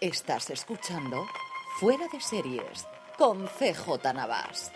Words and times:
Estás 0.00 0.48
escuchando 0.48 1.26
Fuera 1.78 2.06
de 2.10 2.22
Series 2.22 2.86
con 3.18 3.44
CJ 3.44 4.14
Navas. 4.14 4.72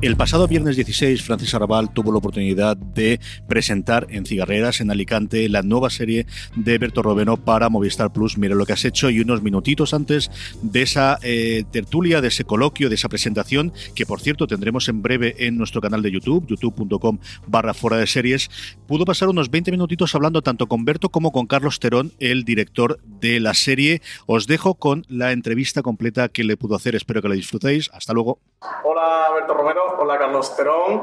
El 0.00 0.16
pasado 0.16 0.46
viernes 0.46 0.76
16, 0.76 1.20
Francis 1.24 1.52
Arrabal 1.54 1.92
tuvo 1.92 2.12
la 2.12 2.18
oportunidad 2.18 2.76
de 2.94 3.20
presentar 3.48 4.06
en 4.10 4.26
Cigarreras, 4.26 4.80
en 4.80 4.90
Alicante, 4.90 5.48
la 5.48 5.62
nueva 5.62 5.90
serie 5.90 6.26
de 6.56 6.78
Berto 6.78 7.02
Robeno 7.02 7.36
para 7.36 7.68
Movistar 7.68 8.12
Plus. 8.12 8.38
Mira 8.38 8.54
lo 8.54 8.66
que 8.66 8.72
has 8.72 8.84
hecho 8.84 9.10
y 9.10 9.20
unos 9.20 9.42
minutitos 9.42 9.94
antes 9.94 10.30
de 10.62 10.82
esa 10.82 11.18
eh, 11.22 11.64
tertulia, 11.70 12.20
de 12.20 12.28
ese 12.28 12.44
coloquio, 12.44 12.88
de 12.88 12.94
esa 12.94 13.08
presentación, 13.08 13.72
que 13.94 14.06
por 14.06 14.20
cierto 14.20 14.46
tendremos 14.46 14.88
en 14.88 15.02
breve 15.02 15.34
en 15.38 15.56
nuestro 15.56 15.80
canal 15.80 16.02
de 16.02 16.10
YouTube, 16.10 16.46
youtube.com 16.46 17.18
barra 17.46 17.74
fuera 17.74 17.96
de 17.96 18.06
series, 18.06 18.50
pudo 18.86 19.04
pasar 19.04 19.28
unos 19.28 19.50
20 19.50 19.70
minutitos 19.70 20.14
hablando 20.14 20.42
tanto 20.42 20.66
con 20.66 20.84
Berto 20.84 21.08
como 21.08 21.32
con 21.32 21.46
Carlos 21.46 21.80
Terón, 21.80 22.12
el 22.18 22.44
director 22.44 23.00
de 23.20 23.40
la 23.40 23.54
serie. 23.54 24.02
Os 24.26 24.46
dejo 24.46 24.74
con 24.74 25.04
la 25.08 25.32
entrevista 25.32 25.82
completa 25.82 26.28
que 26.28 26.44
le 26.44 26.56
pudo 26.56 26.76
hacer. 26.76 26.94
Espero 26.94 27.22
que 27.22 27.28
la 27.28 27.34
disfrutéis. 27.34 27.90
Hasta 27.92 28.12
luego. 28.12 28.51
Hola 28.84 29.30
Berto 29.34 29.54
Romero, 29.54 29.96
hola 29.98 30.16
Carlos 30.18 30.54
Terón. 30.56 31.02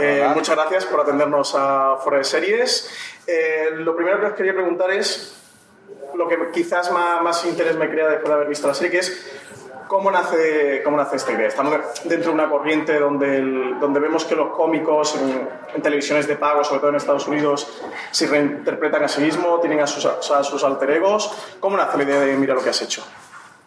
Eh, 0.00 0.28
muchas 0.32 0.54
gracias 0.54 0.84
por 0.84 1.00
atendernos 1.00 1.54
a 1.56 1.96
Fuera 1.96 2.18
de 2.18 2.24
Series. 2.24 3.22
Eh, 3.26 3.70
lo 3.74 3.96
primero 3.96 4.20
que 4.20 4.26
os 4.26 4.32
quería 4.34 4.52
preguntar 4.52 4.92
es 4.92 5.36
lo 6.14 6.28
que 6.28 6.38
quizás 6.52 6.92
más, 6.92 7.20
más, 7.22 7.44
interés 7.44 7.76
me 7.76 7.90
crea 7.90 8.06
después 8.06 8.28
de 8.28 8.34
haber 8.34 8.48
visto 8.48 8.68
la 8.68 8.74
serie, 8.74 8.92
que 8.92 8.98
es 8.98 9.28
cómo 9.88 10.10
nace, 10.12 10.82
cómo 10.84 10.96
nace 10.96 11.16
esta 11.16 11.32
idea. 11.32 11.48
Estamos 11.48 11.74
dentro 12.04 12.30
de 12.30 12.34
una 12.34 12.48
corriente 12.48 12.98
donde, 13.00 13.40
donde 13.80 13.98
vemos 13.98 14.24
que 14.24 14.36
los 14.36 14.50
cómicos 14.50 15.16
en, 15.16 15.48
en, 15.74 15.82
televisiones 15.82 16.28
de 16.28 16.36
pago, 16.36 16.62
sobre 16.62 16.78
todo 16.78 16.90
en 16.90 16.96
Estados 16.96 17.26
Unidos, 17.26 17.80
se 18.12 18.28
reinterpretan 18.28 19.02
a 19.02 19.08
sí 19.08 19.20
mismos, 19.20 19.60
tienen 19.60 19.80
a 19.80 19.86
sus, 19.88 20.06
a 20.06 20.44
sus 20.44 20.62
alter 20.62 20.90
egos. 20.92 21.56
¿Cómo 21.58 21.76
nace 21.76 21.96
la 21.96 22.04
idea 22.04 22.20
de 22.20 22.36
mira 22.36 22.54
lo 22.54 22.62
que 22.62 22.70
has 22.70 22.82
hecho? 22.82 23.02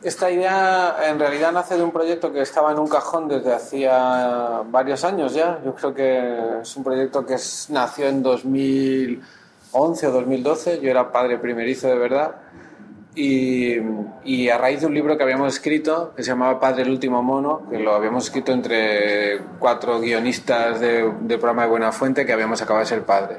Esta 0.03 0.29
idea 0.29 0.97
en 1.07 1.17
realidad 1.17 1.53
nace 1.53 1.77
de 1.77 1.83
un 1.83 1.91
proyecto 1.91 2.33
que 2.33 2.41
estaba 2.41 2.73
en 2.73 2.79
un 2.79 2.89
cajón 2.89 3.29
desde 3.29 3.53
hacía 3.53 4.61
varios 4.65 5.05
años 5.05 5.33
ya. 5.33 5.61
Yo 5.63 5.73
creo 5.75 5.93
que 5.93 6.59
es 6.61 6.75
un 6.75 6.83
proyecto 6.83 7.25
que 7.25 7.35
es, 7.35 7.67
nació 7.69 8.07
en 8.07 8.21
2011 8.21 10.07
o 10.07 10.11
2012. 10.11 10.81
Yo 10.81 10.89
era 10.89 11.09
padre 11.09 11.37
primerizo 11.37 11.87
de 11.87 11.95
verdad. 11.95 12.35
Y, 13.15 13.77
y, 14.25 14.49
a 14.49 14.57
raíz 14.57 14.81
de 14.81 14.87
un 14.87 14.93
libro 14.93 15.15
que 15.15 15.23
habíamos 15.23 15.53
escrito, 15.53 16.13
que 16.15 16.23
se 16.23 16.31
llamaba 16.31 16.59
Padre 16.59 16.81
el 16.81 16.89
último 16.89 17.21
mono, 17.21 17.61
que 17.69 17.77
lo 17.77 17.93
habíamos 17.93 18.25
escrito 18.25 18.51
entre 18.51 19.39
cuatro 19.59 20.01
guionistas 20.01 20.79
de, 20.79 21.13
del 21.21 21.37
programa 21.37 21.61
de 21.61 21.69
Buena 21.69 21.91
Fuente 21.91 22.25
que 22.25 22.33
habíamos 22.33 22.59
acabado 22.61 22.83
de 22.83 22.89
ser 22.89 23.05
padres. 23.05 23.37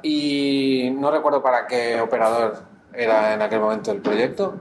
Y 0.00 0.94
no 0.96 1.10
recuerdo 1.10 1.42
para 1.42 1.66
qué 1.66 2.00
operador 2.00 2.62
era 2.92 3.34
en 3.34 3.42
aquel 3.42 3.60
momento 3.60 3.92
el 3.92 4.00
proyecto, 4.00 4.54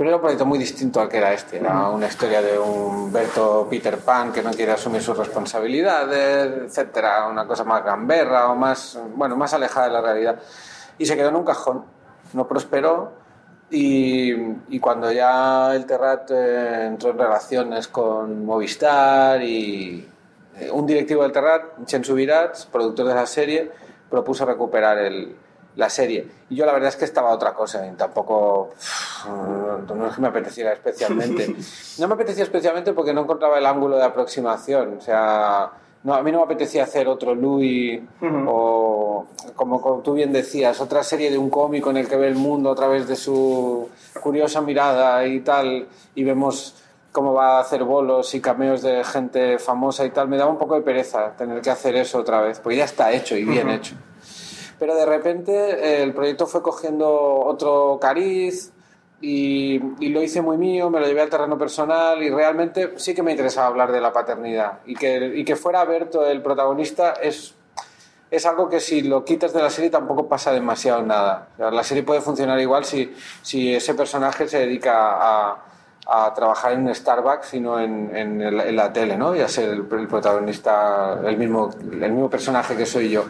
pero 0.00 0.08
era 0.08 0.16
un 0.16 0.22
proyecto 0.22 0.46
muy 0.46 0.58
distinto 0.58 0.98
al 0.98 1.10
que 1.10 1.18
era 1.18 1.34
este. 1.34 1.58
Era 1.58 1.90
una 1.90 2.06
historia 2.06 2.40
de 2.40 2.58
un 2.58 3.12
Berto 3.12 3.66
Peter 3.68 3.98
Pan 3.98 4.32
que 4.32 4.42
no 4.42 4.50
quiere 4.50 4.72
asumir 4.72 5.02
sus 5.02 5.14
responsabilidades, 5.14 6.68
etcétera, 6.68 7.28
una 7.28 7.46
cosa 7.46 7.64
más 7.64 7.84
gamberra 7.84 8.50
o 8.50 8.56
más, 8.56 8.98
bueno, 9.14 9.36
más 9.36 9.52
alejada 9.52 9.88
de 9.88 9.92
la 9.92 10.00
realidad. 10.00 10.40
Y 10.96 11.04
se 11.04 11.14
quedó 11.16 11.28
en 11.28 11.36
un 11.36 11.44
cajón, 11.44 11.84
no 12.32 12.48
prosperó. 12.48 13.12
Y, 13.68 14.32
y 14.70 14.80
cuando 14.80 15.12
ya 15.12 15.74
el 15.74 15.84
Terrat 15.84 16.30
eh, 16.30 16.86
entró 16.86 17.10
en 17.10 17.18
relaciones 17.18 17.86
con 17.86 18.46
Movistar 18.46 19.42
y 19.42 20.08
eh, 20.56 20.70
un 20.70 20.86
directivo 20.86 21.24
del 21.24 21.32
Terrat, 21.32 21.84
Chen 21.84 22.02
Subirats, 22.02 22.64
productor 22.64 23.06
de 23.06 23.14
la 23.14 23.26
serie, 23.26 23.70
propuso 24.08 24.46
recuperar 24.46 24.96
el, 24.96 25.36
la 25.80 25.88
serie. 25.88 26.26
Y 26.50 26.56
yo 26.56 26.66
la 26.66 26.72
verdad 26.72 26.90
es 26.90 26.96
que 26.96 27.06
estaba 27.06 27.30
otra 27.30 27.54
cosa 27.54 27.84
y 27.86 27.90
tampoco 27.92 28.70
no 29.26 30.06
es 30.06 30.14
que 30.14 30.20
me 30.20 30.28
apeteciera 30.28 30.72
especialmente. 30.72 31.56
No 31.98 32.08
me 32.08 32.14
apetecía 32.14 32.44
especialmente 32.44 32.92
porque 32.92 33.12
no 33.12 33.22
encontraba 33.22 33.58
el 33.58 33.66
ángulo 33.66 33.96
de 33.96 34.04
aproximación. 34.04 34.96
O 34.98 35.00
sea, 35.02 35.70
no, 36.02 36.14
a 36.14 36.22
mí 36.22 36.32
no 36.32 36.38
me 36.38 36.44
apetecía 36.44 36.84
hacer 36.84 37.08
otro 37.08 37.34
Louis 37.34 38.00
uh 38.20 38.24
-huh. 38.24 38.44
o, 38.48 39.26
como, 39.54 39.82
como, 39.82 40.00
tú 40.00 40.14
bien 40.14 40.32
decías, 40.32 40.80
otra 40.80 41.02
serie 41.02 41.30
de 41.30 41.36
un 41.36 41.50
cómico 41.50 41.90
en 41.90 41.98
el 41.98 42.08
que 42.08 42.16
ve 42.16 42.28
el 42.28 42.36
mundo 42.36 42.70
a 42.70 42.74
través 42.74 43.06
de 43.06 43.16
su 43.16 43.88
curiosa 44.22 44.62
mirada 44.62 45.26
y 45.26 45.40
tal, 45.40 45.88
y 46.14 46.24
vemos 46.24 46.74
cómo 47.12 47.34
va 47.34 47.58
a 47.58 47.60
hacer 47.60 47.84
bolos 47.84 48.34
y 48.34 48.40
cameos 48.40 48.80
de 48.82 49.04
gente 49.04 49.58
famosa 49.58 50.04
y 50.06 50.10
tal. 50.10 50.28
Me 50.28 50.38
daba 50.38 50.50
un 50.50 50.58
poco 50.58 50.74
de 50.74 50.82
pereza 50.82 51.36
tener 51.36 51.60
que 51.60 51.70
hacer 51.70 51.94
eso 51.96 52.18
otra 52.18 52.40
vez, 52.40 52.60
porque 52.60 52.76
ya 52.76 52.84
está 52.84 53.12
hecho 53.12 53.36
y 53.36 53.44
bien 53.44 53.68
uh 53.68 53.72
-huh. 53.72 53.76
hecho. 53.76 53.94
Pero 54.80 54.96
de 54.96 55.04
repente 55.04 55.52
eh, 55.52 56.02
el 56.02 56.14
proyecto 56.14 56.46
fue 56.46 56.62
cogiendo 56.62 57.08
otro 57.08 57.98
cariz 58.00 58.72
y, 59.20 59.78
y, 60.00 60.08
lo 60.08 60.22
hice 60.22 60.40
muy 60.40 60.56
mío, 60.56 60.88
me 60.88 60.98
lo 60.98 61.06
llevé 61.06 61.20
al 61.20 61.28
terreno 61.28 61.58
personal 61.58 62.22
y 62.22 62.30
realmente 62.30 62.94
sí 62.96 63.14
que 63.14 63.22
me 63.22 63.32
interesaba 63.32 63.66
hablar 63.66 63.92
de 63.92 64.00
la 64.00 64.10
paternidad. 64.10 64.78
Y 64.86 64.94
que, 64.94 65.32
y 65.36 65.44
que 65.44 65.54
fuera 65.54 65.84
Berto 65.84 66.26
el 66.26 66.40
protagonista 66.40 67.12
es, 67.22 67.54
es 68.30 68.46
algo 68.46 68.70
que 68.70 68.80
si 68.80 69.02
lo 69.02 69.22
quitas 69.22 69.52
de 69.52 69.62
la 69.62 69.68
serie 69.68 69.90
tampoco 69.90 70.26
pasa 70.26 70.50
demasiado 70.50 71.02
nada. 71.02 71.48
O 71.52 71.56
sea, 71.58 71.70
la 71.70 71.84
serie 71.84 72.02
puede 72.02 72.22
funcionar 72.22 72.58
igual 72.58 72.86
si, 72.86 73.14
si 73.42 73.74
ese 73.74 73.94
personaje 73.94 74.48
se 74.48 74.60
dedica 74.60 74.94
a, 74.94 75.64
a 76.06 76.32
trabajar 76.32 76.72
en 76.72 76.94
Starbucks, 76.94 77.48
sino 77.48 77.78
en, 77.78 78.16
en, 78.16 78.40
en 78.40 78.76
la 78.76 78.90
tele, 78.94 79.18
¿no? 79.18 79.36
Y 79.36 79.40
a 79.40 79.48
ser 79.48 79.68
el, 79.68 79.86
el 79.92 80.08
protagonista, 80.08 81.20
el 81.22 81.36
mismo, 81.36 81.68
el 81.78 82.10
mismo 82.12 82.30
personaje 82.30 82.74
que 82.74 82.86
soy 82.86 83.10
yo. 83.10 83.26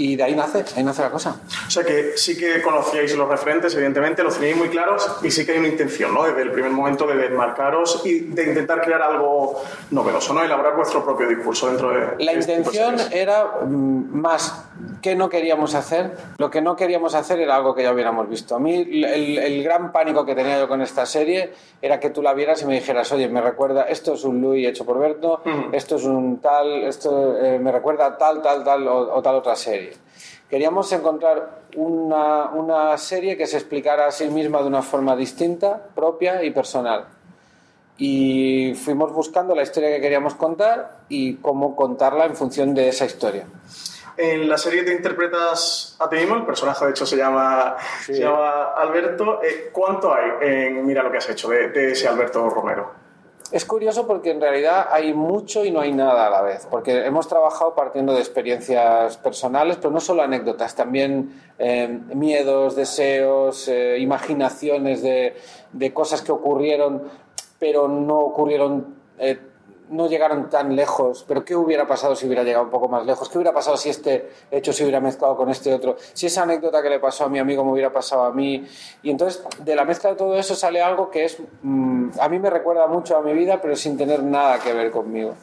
Y 0.00 0.16
de 0.16 0.22
ahí 0.22 0.34
nace, 0.34 0.64
ahí 0.76 0.82
nace 0.82 1.02
la 1.02 1.10
cosa. 1.10 1.36
O 1.66 1.70
sea 1.70 1.84
que 1.84 2.12
sí 2.16 2.34
que 2.34 2.62
conocíais 2.62 3.14
los 3.16 3.28
referentes, 3.28 3.74
evidentemente, 3.74 4.22
los 4.22 4.34
teníais 4.34 4.56
muy 4.56 4.70
claros 4.70 5.06
y 5.22 5.30
sí 5.30 5.44
que 5.44 5.52
hay 5.52 5.58
una 5.58 5.68
intención, 5.68 6.14
¿no? 6.14 6.24
Desde 6.24 6.40
el 6.40 6.52
primer 6.52 6.70
momento 6.70 7.06
de 7.06 7.16
desmarcaros 7.16 8.00
y 8.06 8.20
de 8.20 8.44
intentar 8.44 8.80
crear 8.80 9.02
algo 9.02 9.62
novedoso, 9.90 10.32
¿no? 10.32 10.42
Elaborar 10.42 10.74
vuestro 10.74 11.04
propio 11.04 11.28
discurso 11.28 11.66
dentro 11.66 11.90
de... 11.90 12.24
La 12.24 12.32
este 12.32 12.54
intención 12.54 12.96
era 13.12 13.44
más 13.66 14.69
que 15.02 15.14
no 15.14 15.28
queríamos 15.28 15.74
hacer. 15.74 16.16
Lo 16.38 16.50
que 16.50 16.60
no 16.60 16.76
queríamos 16.76 17.14
hacer 17.14 17.40
era 17.40 17.56
algo 17.56 17.74
que 17.74 17.82
ya 17.82 17.92
hubiéramos 17.92 18.28
visto. 18.28 18.54
A 18.54 18.58
mí 18.58 18.74
el, 18.74 19.38
el, 19.38 19.62
gran 19.62 19.92
pánico 19.92 20.24
que 20.24 20.34
tenía 20.34 20.58
yo 20.58 20.68
con 20.68 20.82
esta 20.82 21.06
serie 21.06 21.52
era 21.80 22.00
que 22.00 22.10
tú 22.10 22.22
la 22.22 22.34
vieras 22.34 22.62
y 22.62 22.66
me 22.66 22.74
dijeras, 22.74 23.10
oye, 23.12 23.28
me 23.28 23.40
recuerda, 23.40 23.84
esto 23.84 24.14
es 24.14 24.24
un 24.24 24.40
Louis 24.40 24.66
hecho 24.66 24.84
por 24.84 24.98
Berto, 24.98 25.42
esto 25.72 25.96
es 25.96 26.04
un 26.04 26.40
tal, 26.40 26.84
esto 26.84 27.38
eh, 27.38 27.58
me 27.58 27.72
recuerda 27.72 28.06
a 28.06 28.18
tal, 28.18 28.42
tal, 28.42 28.64
tal 28.64 28.86
o, 28.88 29.14
o 29.14 29.22
tal 29.22 29.36
otra 29.36 29.56
serie. 29.56 29.92
Queríamos 30.50 30.90
encontrar 30.92 31.60
una, 31.76 32.50
una, 32.50 32.98
serie 32.98 33.36
que 33.36 33.46
se 33.46 33.56
explicara 33.56 34.08
a 34.08 34.10
sí 34.10 34.28
misma 34.28 34.60
de 34.62 34.66
una 34.66 34.82
forma 34.82 35.14
distinta, 35.14 35.80
propia 35.94 36.42
y 36.42 36.50
personal. 36.50 37.06
Y 37.96 38.74
fuimos 38.74 39.12
buscando 39.12 39.54
la 39.54 39.62
historia 39.62 39.90
que 39.90 40.00
queríamos 40.00 40.34
contar 40.34 41.02
y 41.08 41.34
cómo 41.34 41.76
contarla 41.76 42.24
en 42.24 42.34
función 42.34 42.74
de 42.74 42.88
esa 42.88 43.04
historia. 43.04 43.46
En 44.22 44.50
la 44.50 44.58
serie 44.58 44.82
te 44.82 44.92
interpretas 44.92 45.96
a 45.98 46.06
ti 46.06 46.16
mismo, 46.16 46.36
el 46.36 46.44
personaje 46.44 46.84
de 46.84 46.90
hecho 46.90 47.06
se 47.06 47.16
llama, 47.16 47.76
sí. 48.04 48.14
se 48.14 48.20
llama 48.20 48.74
Alberto. 48.76 49.40
Eh, 49.42 49.70
¿Cuánto 49.72 50.12
hay 50.12 50.30
en 50.42 50.86
Mira 50.86 51.02
lo 51.02 51.10
que 51.10 51.16
has 51.16 51.30
hecho 51.30 51.48
de, 51.48 51.70
de 51.70 51.92
ese 51.92 52.06
Alberto 52.06 52.46
Romero? 52.50 53.00
Es 53.50 53.64
curioso 53.64 54.06
porque 54.06 54.30
en 54.30 54.40
realidad 54.40 54.88
hay 54.92 55.12
mucho 55.12 55.64
y 55.64 55.72
no 55.72 55.80
hay 55.80 55.92
nada 55.92 56.26
a 56.26 56.30
la 56.30 56.42
vez, 56.42 56.68
porque 56.70 57.04
hemos 57.04 57.26
trabajado 57.26 57.74
partiendo 57.74 58.12
de 58.12 58.20
experiencias 58.20 59.16
personales, 59.16 59.76
pero 59.78 59.90
no 59.90 60.00
solo 60.00 60.22
anécdotas, 60.22 60.76
también 60.76 61.40
eh, 61.58 61.88
miedos, 62.14 62.76
deseos, 62.76 63.66
eh, 63.66 63.98
imaginaciones 63.98 65.02
de, 65.02 65.34
de, 65.72 65.92
cosas 65.92 66.22
que 66.22 66.30
ocurrieron, 66.30 67.02
pero 67.58 67.88
no 67.88 68.18
ocurrieron 68.18 68.94
eh, 69.18 69.40
no 69.90 70.08
llegaron 70.08 70.48
tan 70.48 70.74
lejos, 70.76 71.24
pero 71.26 71.44
¿qué 71.44 71.56
hubiera 71.56 71.86
pasado 71.86 72.14
si 72.14 72.26
hubiera 72.26 72.44
llegado 72.44 72.64
un 72.64 72.70
poco 72.70 72.88
más 72.88 73.04
lejos? 73.04 73.28
¿Qué 73.28 73.38
hubiera 73.38 73.52
pasado 73.52 73.76
si 73.76 73.90
este 73.90 74.30
hecho 74.50 74.72
se 74.72 74.84
hubiera 74.84 75.00
mezclado 75.00 75.36
con 75.36 75.50
este 75.50 75.74
otro? 75.74 75.96
Si 76.12 76.26
esa 76.26 76.44
anécdota 76.44 76.80
que 76.82 76.88
le 76.88 77.00
pasó 77.00 77.24
a 77.24 77.28
mi 77.28 77.40
amigo 77.40 77.64
me 77.64 77.72
hubiera 77.72 77.92
pasado 77.92 78.22
a 78.22 78.32
mí. 78.32 78.64
Y 79.02 79.10
entonces, 79.10 79.44
de 79.58 79.74
la 79.74 79.84
mezcla 79.84 80.10
de 80.10 80.16
todo 80.16 80.36
eso 80.36 80.54
sale 80.54 80.80
algo 80.80 81.10
que 81.10 81.24
es, 81.24 81.38
mm, 81.62 82.10
a 82.20 82.28
mí 82.28 82.38
me 82.38 82.50
recuerda 82.50 82.86
mucho 82.86 83.16
a 83.16 83.22
mi 83.22 83.32
vida, 83.34 83.60
pero 83.60 83.74
sin 83.74 83.96
tener 83.96 84.22
nada 84.22 84.60
que 84.60 84.72
ver 84.72 84.92
conmigo. 84.92 85.34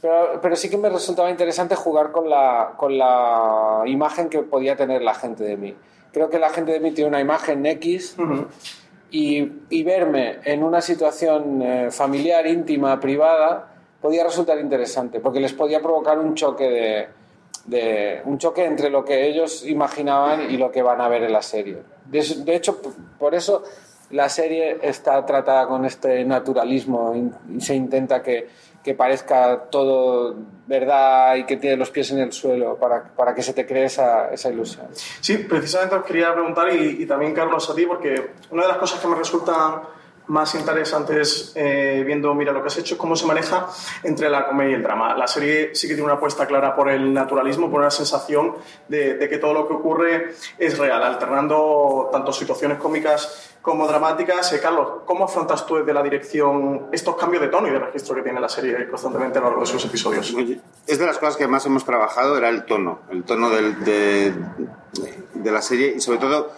Pero, 0.00 0.38
pero, 0.40 0.54
sí 0.54 0.70
que 0.70 0.76
me 0.76 0.88
resultaba 0.88 1.30
interesante 1.30 1.74
jugar 1.74 2.12
con 2.12 2.30
la, 2.30 2.74
con 2.76 2.96
la 2.96 3.82
imagen 3.86 4.28
que 4.28 4.40
podía 4.40 4.76
tener 4.76 5.02
la 5.02 5.14
gente 5.14 5.42
de 5.42 5.56
mí. 5.56 5.74
Creo 6.12 6.30
que 6.30 6.38
la 6.38 6.50
gente 6.50 6.70
de 6.70 6.78
mí 6.78 6.92
tiene 6.92 7.08
una 7.08 7.20
imagen 7.20 7.66
X 7.66 8.14
y, 9.16 9.82
verme 9.84 10.40
en 10.44 10.64
una 10.64 10.80
situación 10.80 11.62
eh, 11.62 11.88
familiar, 11.92 12.44
íntima, 12.48 12.98
privada, 12.98 13.72
podía 14.00 14.24
resultar 14.24 14.58
interesante, 14.58 15.20
porque 15.20 15.38
les 15.38 15.52
podía 15.52 15.80
provocar 15.80 16.18
un 16.18 16.34
choque 16.34 17.08
de, 17.66 18.22
un 18.24 18.38
choque 18.38 18.64
entre 18.64 18.90
lo 18.90 19.04
que 19.04 19.28
ellos 19.28 19.64
imaginaban 19.66 20.50
y 20.50 20.56
lo 20.56 20.72
que 20.72 20.82
van 20.82 21.00
a 21.00 21.08
ver 21.08 21.22
en 21.22 21.32
la 21.32 21.42
serie. 21.42 21.78
De, 22.06 22.56
hecho, 22.56 22.80
por 23.16 23.36
eso 23.36 23.62
la 24.14 24.28
serie 24.28 24.78
está 24.80 25.26
tratada 25.26 25.66
con 25.66 25.84
este 25.84 26.24
naturalismo 26.24 27.12
y 27.48 27.60
se 27.60 27.74
intenta 27.74 28.22
que, 28.22 28.48
que 28.82 28.94
parezca 28.94 29.64
todo 29.68 30.36
verdad 30.66 31.34
y 31.34 31.44
que 31.44 31.56
tiene 31.56 31.76
los 31.76 31.90
pies 31.90 32.12
en 32.12 32.20
el 32.20 32.32
suelo 32.32 32.76
para, 32.76 33.02
para 33.02 33.34
que 33.34 33.42
se 33.42 33.52
te 33.52 33.66
cree 33.66 33.86
esa, 33.86 34.30
esa, 34.32 34.50
ilusión. 34.50 34.86
Sí, 35.20 35.38
precisamente 35.38 35.96
os 35.96 36.04
quería 36.04 36.32
preguntar 36.32 36.72
y, 36.72 37.02
y, 37.02 37.06
también 37.06 37.34
Carlos 37.34 37.68
a 37.68 37.74
ti, 37.74 37.86
porque 37.86 38.34
una 38.50 38.62
de 38.62 38.68
las 38.68 38.78
cosas 38.78 39.00
que 39.00 39.08
me 39.08 39.16
resultan 39.16 39.82
más 40.26 40.54
interesantes 40.54 41.52
eh, 41.54 42.02
viendo 42.06 42.32
Mira 42.34 42.52
lo 42.52 42.62
que 42.62 42.68
has 42.68 42.78
hecho, 42.78 42.96
cómo 42.96 43.16
se 43.16 43.26
maneja 43.26 43.66
entre 44.04 44.30
la 44.30 44.46
comedia 44.46 44.70
y 44.70 44.74
el 44.74 44.82
drama. 44.82 45.14
La 45.14 45.26
serie 45.26 45.74
sí 45.74 45.86
que 45.86 45.94
tiene 45.94 46.04
una 46.04 46.14
apuesta 46.14 46.46
clara 46.46 46.74
por 46.74 46.88
el 46.88 47.12
naturalismo, 47.12 47.70
por 47.70 47.80
una 47.80 47.90
sensación 47.90 48.54
de, 48.88 49.14
de 49.14 49.28
que 49.28 49.38
todo 49.38 49.52
lo 49.52 49.68
que 49.68 49.74
ocurre 49.74 50.34
es 50.56 50.78
real, 50.78 51.02
alternando 51.02 52.08
tanto 52.12 52.32
situaciones 52.32 52.78
cómicas 52.78 53.53
como 53.64 53.88
dramáticas. 53.88 54.52
Eh, 54.52 54.60
Carlos, 54.60 54.88
¿cómo 55.06 55.24
afrontas 55.24 55.64
tú 55.66 55.76
desde 55.76 55.94
la 55.94 56.02
dirección 56.02 56.88
estos 56.92 57.16
cambios 57.16 57.40
de 57.40 57.48
tono 57.48 57.66
y 57.66 57.70
de 57.70 57.78
registro 57.78 58.14
que 58.14 58.20
tiene 58.20 58.38
la 58.38 58.48
serie 58.48 58.86
constantemente 58.90 59.38
a 59.38 59.40
lo 59.40 59.46
largo 59.48 59.62
de 59.62 59.66
sus 59.66 59.82
episodios? 59.86 60.36
Es 60.86 60.98
de 60.98 61.06
las 61.06 61.16
cosas 61.16 61.38
que 61.38 61.48
más 61.48 61.64
hemos 61.64 61.82
trabajado, 61.82 62.36
era 62.36 62.50
el 62.50 62.66
tono, 62.66 63.00
el 63.10 63.24
tono 63.24 63.48
del, 63.48 63.82
de, 63.82 64.34
de 65.32 65.50
la 65.50 65.62
serie 65.62 65.94
y 65.96 66.00
sobre 66.02 66.18
todo 66.18 66.52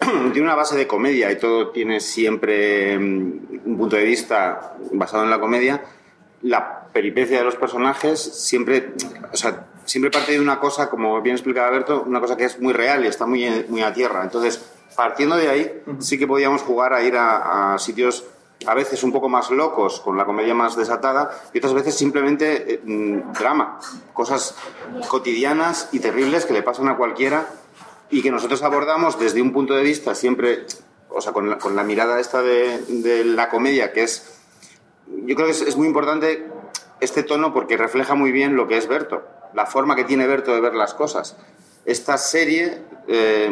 tiene 0.34 0.42
una 0.42 0.54
base 0.54 0.76
de 0.76 0.86
comedia 0.86 1.32
y 1.32 1.38
todo 1.38 1.70
tiene 1.70 1.98
siempre 1.98 2.98
mm, 2.98 3.62
un 3.64 3.78
punto 3.78 3.96
de 3.96 4.04
vista 4.04 4.76
basado 4.92 5.24
en 5.24 5.30
la 5.30 5.40
comedia. 5.40 5.82
La 6.42 6.88
peripecia 6.92 7.38
de 7.38 7.44
los 7.44 7.56
personajes 7.56 8.20
siempre, 8.20 8.92
o 9.32 9.36
sea, 9.36 9.68
siempre 9.86 10.10
parte 10.10 10.32
de 10.32 10.40
una 10.40 10.60
cosa, 10.60 10.90
como 10.90 11.22
bien 11.22 11.36
explicaba 11.36 11.70
Berto, 11.70 12.04
una 12.06 12.20
cosa 12.20 12.36
que 12.36 12.44
es 12.44 12.60
muy 12.60 12.74
real 12.74 13.02
y 13.02 13.08
está 13.08 13.24
muy, 13.24 13.64
muy 13.70 13.80
a 13.80 13.94
tierra. 13.94 14.22
Entonces, 14.22 14.62
partiendo 14.96 15.36
de 15.36 15.48
ahí, 15.48 15.82
sí 15.98 16.18
que 16.18 16.26
podíamos 16.26 16.62
jugar 16.62 16.92
a 16.92 17.02
ir 17.02 17.16
a, 17.16 17.76
sitios 17.78 18.24
a 18.66 18.74
veces 18.74 19.02
un 19.02 19.12
poco 19.12 19.28
más 19.28 19.50
locos, 19.50 20.00
con 20.00 20.16
la 20.16 20.24
comedia 20.24 20.54
más 20.54 20.76
desatada, 20.76 21.30
y 21.52 21.58
otras 21.58 21.74
veces 21.74 21.94
simplemente 21.96 22.74
eh, 22.74 22.80
mm, 22.82 23.32
drama, 23.32 23.78
cosas 24.12 24.56
cotidianas 25.08 25.90
y 25.92 25.98
terribles 25.98 26.46
que 26.46 26.54
le 26.54 26.62
pasan 26.62 26.88
a 26.88 26.96
cualquiera 26.96 27.46
y 28.10 28.22
que 28.22 28.30
nosotros 28.30 28.62
abordamos 28.62 29.18
desde 29.18 29.42
un 29.42 29.52
punto 29.52 29.74
de 29.74 29.82
vista 29.82 30.14
siempre, 30.14 30.66
o 31.10 31.20
sea, 31.20 31.32
con 31.32 31.50
la, 31.50 31.58
con 31.58 31.76
la 31.76 31.82
mirada 31.82 32.20
esta 32.20 32.42
de, 32.42 32.78
de, 32.88 33.24
la 33.24 33.50
comedia, 33.50 33.92
que 33.92 34.04
es, 34.04 34.40
yo 35.08 35.34
creo 35.34 35.46
que 35.46 35.52
es, 35.52 35.60
es, 35.60 35.76
muy 35.76 35.86
importante 35.86 36.46
este 37.00 37.22
tono 37.22 37.52
porque 37.52 37.76
refleja 37.76 38.14
muy 38.14 38.32
bien 38.32 38.56
lo 38.56 38.66
que 38.66 38.78
es 38.78 38.88
Berto, 38.88 39.24
la 39.52 39.66
forma 39.66 39.96
que 39.96 40.04
tiene 40.04 40.26
Berto 40.26 40.54
de 40.54 40.60
ver 40.60 40.74
las 40.74 40.94
cosas. 40.94 41.36
Esta 41.84 42.16
serie, 42.16 42.78
eh, 43.08 43.48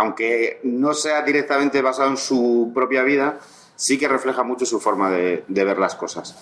aunque 0.00 0.60
no 0.64 0.94
sea 0.94 1.22
directamente 1.22 1.82
basado 1.82 2.10
en 2.10 2.16
su 2.16 2.72
propia 2.74 3.02
vida, 3.02 3.38
sí 3.76 3.98
que 3.98 4.08
refleja 4.08 4.42
mucho 4.42 4.66
su 4.66 4.80
forma 4.80 5.10
de, 5.10 5.44
de 5.46 5.64
ver 5.64 5.78
las 5.78 5.94
cosas. 5.94 6.36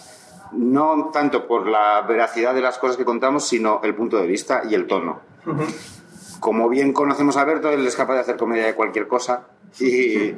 No 0.53 1.11
tanto 1.13 1.47
por 1.47 1.67
la 1.67 2.03
veracidad 2.03 2.55
de 2.55 2.63
las 2.63 2.79
cosas 2.79 2.97
que 2.97 3.05
contamos, 3.05 3.47
sino 3.47 3.81
el 3.85 3.95
punto 3.95 4.17
de 4.19 4.27
vista 4.27 4.63
y 4.69 4.75
el 4.75 4.87
tono. 4.87 5.21
Uh 5.47 5.51
-huh 5.51 5.67
como 6.41 6.69
bien 6.69 6.93
conocemos 6.93 7.37
a 7.37 7.45
Berto, 7.45 7.71
él 7.71 7.87
es 7.87 7.97
capaz 7.97 8.15
de 8.15 8.21
hacer 8.21 8.37
comedia 8.37 8.67
de 8.67 8.75
cualquier 8.75 9.09
cosa 9.09 9.43
y, 9.79 10.35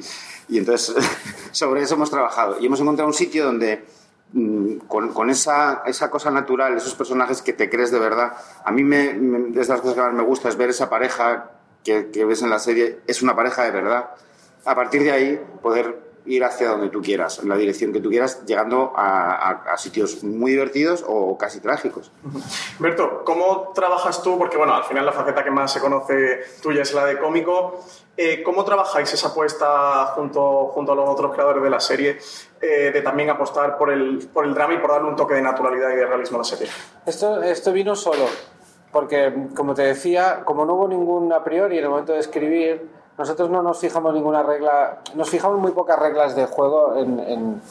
y 0.49 0.59
entonces 0.59 0.95
sobre 1.53 1.83
eso 1.83 1.95
hemos 1.95 2.11
trabajado. 2.11 2.59
Y 2.61 2.67
hemos 2.67 2.81
encontrado 2.81 3.09
un 3.09 3.15
sitio 3.15 3.45
donde 3.45 3.85
mm, 4.33 4.77
con, 4.89 5.13
con 5.13 5.31
esa, 5.31 5.83
esa, 5.87 6.11
cosa 6.11 6.31
natural, 6.31 6.77
esos 6.77 6.95
personajes 6.95 7.43
que 7.43 7.53
te 7.53 7.69
crees 7.69 7.91
de 7.91 7.99
verdad, 7.99 8.33
a 8.65 8.73
mí 8.73 8.85
me, 8.85 9.15
me, 9.15 9.51
de 9.51 9.65
las 9.65 9.81
cosas 9.81 9.95
que 9.95 10.01
más 10.01 10.15
me 10.15 10.23
gusta 10.23 10.49
es 10.49 10.57
ver 10.57 10.71
esa 10.71 10.89
pareja 10.89 11.51
que, 11.85 12.11
que 12.11 12.25
ves 12.25 12.43
en 12.43 12.51
la 12.51 12.59
serie, 12.59 13.01
es 13.07 13.23
una 13.23 13.35
pareja 13.37 13.65
de 13.65 13.71
verdad. 13.71 14.11
A 14.65 14.75
partir 14.75 15.03
de 15.03 15.13
ahí 15.13 15.41
poder 15.63 16.11
ir 16.27 16.45
hacia 16.45 16.69
donde 16.69 16.89
tú 16.91 17.01
quieras, 17.01 17.39
en 17.39 17.49
la 17.49 17.57
dirección 17.57 17.93
que 17.93 18.01
tú 18.01 18.11
quieras, 18.11 18.45
llegando 18.47 18.93
a, 18.95 19.33
a, 19.33 19.51
a, 19.73 19.77
sitios 19.77 20.23
muy 20.23 20.53
divertidos 20.53 21.05
o 21.07 21.37
casi 21.39 21.61
trágicos. 21.61 22.13
Berto, 22.79 23.25
¿cómo 23.25 23.73
trabajas 23.75 24.23
tú? 24.23 24.39
Porque 24.39 24.57
bueno, 24.57 24.75
al 24.75 24.85
final 24.85 25.07
la 25.07 25.13
faceta 25.13 25.43
que 25.43 25.51
más 25.51 25.73
se 25.73 25.81
conoce 25.81 26.41
tuya 26.63 26.83
es 26.83 26.93
la 26.95 27.07
de 27.07 27.19
cómico. 27.19 27.81
Eh, 28.17 28.43
¿Cómo 28.43 28.65
trabajáis 28.65 29.13
esa 29.15 29.29
apuesta 29.29 30.07
junto, 30.15 30.67
junto 30.75 30.93
a 30.93 30.95
los 30.95 31.09
otros 31.09 31.33
creadores 31.33 31.63
de 31.63 31.71
la 31.71 31.81
serie 31.81 32.19
eh, 32.61 32.91
de 32.93 33.01
también 33.01 33.31
apostar 33.31 33.79
por 33.79 33.91
el, 33.91 34.29
por 34.33 34.45
el 34.45 34.53
drama 34.53 34.75
y 34.75 34.79
por 34.79 34.91
darle 34.91 35.09
un 35.09 35.17
toque 35.17 35.35
de 35.35 35.43
naturalidad 35.43 35.91
y 35.91 35.97
de 35.97 36.07
realismo 36.07 36.37
a 36.37 36.41
la 36.41 36.45
serie? 36.45 36.69
Esto, 37.07 37.43
esto 37.43 37.73
vino 37.73 37.97
solo, 37.97 38.27
porque 38.93 39.33
como 39.55 39.75
te 39.75 39.83
decía, 39.83 40.43
como 40.45 40.65
no 40.65 40.75
hubo 40.75 40.89
ningún 40.89 41.33
a 41.33 41.45
priori 41.45 41.79
en 41.79 41.85
el 41.85 41.91
momento 41.91 42.13
de 42.13 42.21
escribir, 42.21 42.89
nosotros 43.21 43.51
no 43.51 43.63
nos 43.63 43.79
fijamos 43.79 44.15
ninguna 44.15 44.43
regla, 44.43 45.01
nos 45.15 45.29
fijamos 45.29 45.59
muy 45.59 45.73
pocas 45.73 45.99
reglas 45.99 46.35
de 46.35 46.47
juego 46.47 46.97
en, 46.97 47.21
en, 47.21 47.63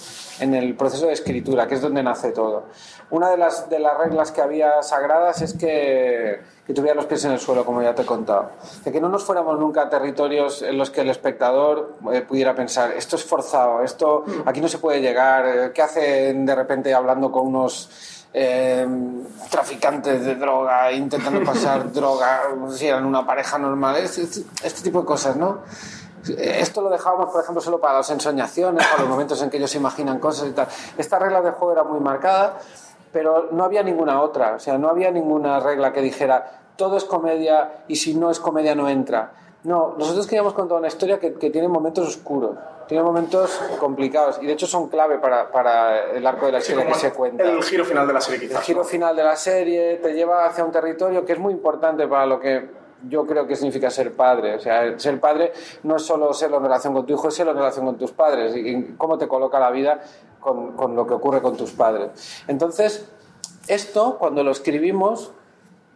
en, 0.41 0.53
el 0.53 0.75
proceso 0.75 1.07
de 1.07 1.13
escritura, 1.13 1.67
que 1.67 1.73
es 1.73 1.81
donde 1.81 2.03
nace 2.03 2.31
todo. 2.31 2.65
Una 3.09 3.31
de 3.31 3.37
las, 3.37 3.67
de 3.67 3.79
las 3.79 3.97
reglas 3.97 4.31
que 4.31 4.41
había 4.41 4.83
sagradas 4.83 5.41
es 5.41 5.55
que, 5.55 6.41
que 6.67 6.73
tuviera 6.75 6.93
los 6.93 7.07
pies 7.07 7.25
en 7.25 7.31
el 7.31 7.39
suelo, 7.39 7.65
como 7.65 7.81
ya 7.81 7.95
te 7.95 8.03
he 8.03 8.05
contado. 8.05 8.51
De 8.83 8.91
que 8.91 9.01
no 9.01 9.09
nos 9.09 9.23
fuéramos 9.23 9.57
nunca 9.59 9.81
a 9.81 9.89
territorios 9.89 10.61
en 10.61 10.77
los 10.77 10.91
que 10.91 11.01
el 11.01 11.09
espectador 11.09 11.95
eh, 12.13 12.21
pudiera 12.21 12.53
pensar, 12.53 12.91
esto 12.91 13.15
es 13.15 13.23
forzado, 13.23 13.81
esto 13.81 14.25
aquí 14.45 14.61
no 14.61 14.67
se 14.67 14.77
puede 14.77 15.01
llegar, 15.01 15.47
eh, 15.47 15.71
¿qué 15.73 15.81
hacen 15.81 16.45
de 16.45 16.53
repente 16.53 16.93
hablando 16.93 17.31
con 17.31 17.47
unos 17.47 18.18
eh, 18.33 18.87
traficantes 19.49 20.23
de 20.23 20.35
droga, 20.35 20.91
intentando 20.91 21.43
pasar 21.43 21.91
droga, 21.93 22.41
si 22.69 22.87
eran 22.87 23.05
una 23.05 23.25
pareja 23.25 23.57
normal, 23.57 23.97
este, 23.97 24.23
este, 24.63 24.81
tipo 24.83 24.99
de 25.01 25.05
cosas, 25.05 25.35
¿no? 25.35 25.59
Esto 26.37 26.81
lo 26.81 26.89
dejábamos, 26.89 27.31
por 27.31 27.41
ejemplo, 27.41 27.61
solo 27.61 27.79
para 27.79 27.95
las 27.95 28.09
ensoñaciones, 28.09 28.85
para 28.85 29.01
los 29.01 29.09
momentos 29.09 29.41
en 29.41 29.49
que 29.49 29.57
ellos 29.57 29.71
se 29.71 29.77
imaginan 29.77 30.19
cosas 30.19 30.49
y 30.49 30.51
tal. 30.51 30.67
Esta 30.97 31.17
regla 31.17 31.41
de 31.41 31.51
juego 31.51 31.71
era 31.71 31.83
muy 31.83 32.01
marcada, 32.01 32.59
pero 33.13 33.47
no 33.51 33.63
había 33.63 33.83
ninguna 33.83 34.21
otra, 34.21 34.55
o 34.55 34.59
sea, 34.59 34.77
no 34.77 34.89
había 34.89 35.11
ninguna 35.11 35.59
regla 35.59 35.93
que 35.93 36.01
dijera 36.01 36.59
todo 36.75 36.97
es 36.97 37.05
comedia 37.05 37.83
y 37.87 37.95
si 37.95 38.13
no 38.15 38.29
es 38.29 38.39
comedia 38.39 38.75
no 38.75 38.89
entra. 38.89 39.33
No, 39.63 39.95
nosotros 39.97 40.27
queríamos 40.27 40.53
contar 40.53 40.77
una 40.77 40.87
historia 40.87 41.19
que, 41.19 41.33
que 41.33 41.49
tiene 41.49 41.67
momentos 41.67 42.07
oscuros 42.07 42.55
tiene 42.89 43.03
momentos 43.03 43.61
complicados 43.79 44.39
y 44.41 44.47
de 44.47 44.53
hecho 44.53 44.65
son 44.65 44.89
clave 44.89 45.19
para, 45.19 45.51
para 45.51 46.09
el 46.09 46.25
arco 46.25 46.47
de 46.47 46.53
la 46.53 46.59
serie 46.59 46.81
sí, 46.81 46.87
que 46.87 46.95
se 46.95 47.13
cuenta. 47.13 47.43
El 47.43 47.61
giro 47.61 47.85
final 47.85 48.07
de 48.07 48.13
la 48.13 48.19
serie, 48.19 48.39
quizás. 48.39 48.57
El 48.57 48.63
giro 48.63 48.83
final 48.83 49.15
de 49.15 49.23
la 49.23 49.35
serie 49.35 49.97
te 49.97 50.11
lleva 50.11 50.47
hacia 50.47 50.65
un 50.65 50.71
territorio 50.71 51.23
que 51.23 51.33
es 51.33 51.39
muy 51.39 51.53
importante 51.53 52.07
para 52.07 52.25
lo 52.25 52.39
que 52.39 52.67
yo 53.07 53.27
creo 53.27 53.45
que 53.45 53.55
significa 53.55 53.91
ser 53.91 54.13
padre. 54.13 54.55
O 54.55 54.59
sea, 54.59 54.97
ser 54.97 55.19
padre 55.19 55.53
no 55.83 55.97
es 55.97 56.01
solo 56.01 56.33
serlo 56.33 56.57
en 56.57 56.63
relación 56.63 56.93
con 56.93 57.05
tu 57.05 57.13
hijo, 57.13 57.27
es 57.27 57.35
serlo 57.35 57.51
en 57.51 57.59
relación 57.59 57.85
con 57.85 57.95
tus 57.95 58.11
padres 58.11 58.55
y 58.55 58.95
cómo 58.97 59.19
te 59.19 59.27
coloca 59.27 59.59
la 59.59 59.69
vida 59.69 60.01
con, 60.39 60.71
con 60.71 60.95
lo 60.95 61.05
que 61.05 61.13
ocurre 61.13 61.43
con 61.43 61.55
tus 61.55 61.71
padres. 61.73 62.43
Entonces, 62.47 63.07
esto, 63.67 64.17
cuando 64.17 64.43
lo 64.43 64.49
escribimos, 64.49 65.31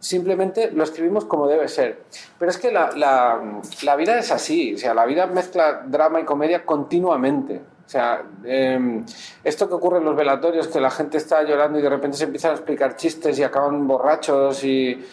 simplemente 0.04 0.70
lo 0.70 0.84
escribimos 0.84 1.24
como 1.24 1.48
debe 1.48 1.66
ser. 1.66 2.02
Pero 2.38 2.50
es 2.50 2.58
que 2.58 2.70
la, 2.70 3.96
vida 3.96 4.18
es 4.18 4.30
así, 4.30 4.74
o 4.74 4.78
sea, 4.78 4.92
la 4.92 5.06
vida 5.06 5.26
mezcla 5.26 5.82
drama 5.86 6.20
y 6.20 6.24
comedia 6.24 6.66
continuamente. 6.66 7.62
O 7.86 7.88
sea, 7.88 8.22
eh, 8.44 9.02
esto 9.42 9.66
que 9.66 9.74
ocurre 9.74 9.98
en 9.98 10.04
los 10.04 10.14
velatorios, 10.14 10.68
que 10.68 10.78
la 10.78 10.90
gente 10.90 11.16
está 11.16 11.42
llorando 11.42 11.78
y 11.78 11.82
de 11.82 11.88
repente 11.88 12.18
se 12.18 12.24
empiezan 12.24 12.50
a 12.50 12.54
explicar 12.54 12.96
chistes 12.96 13.38
y 13.38 13.42
acaban 13.42 13.86
borrachos 13.88 14.62
y... 14.64 15.04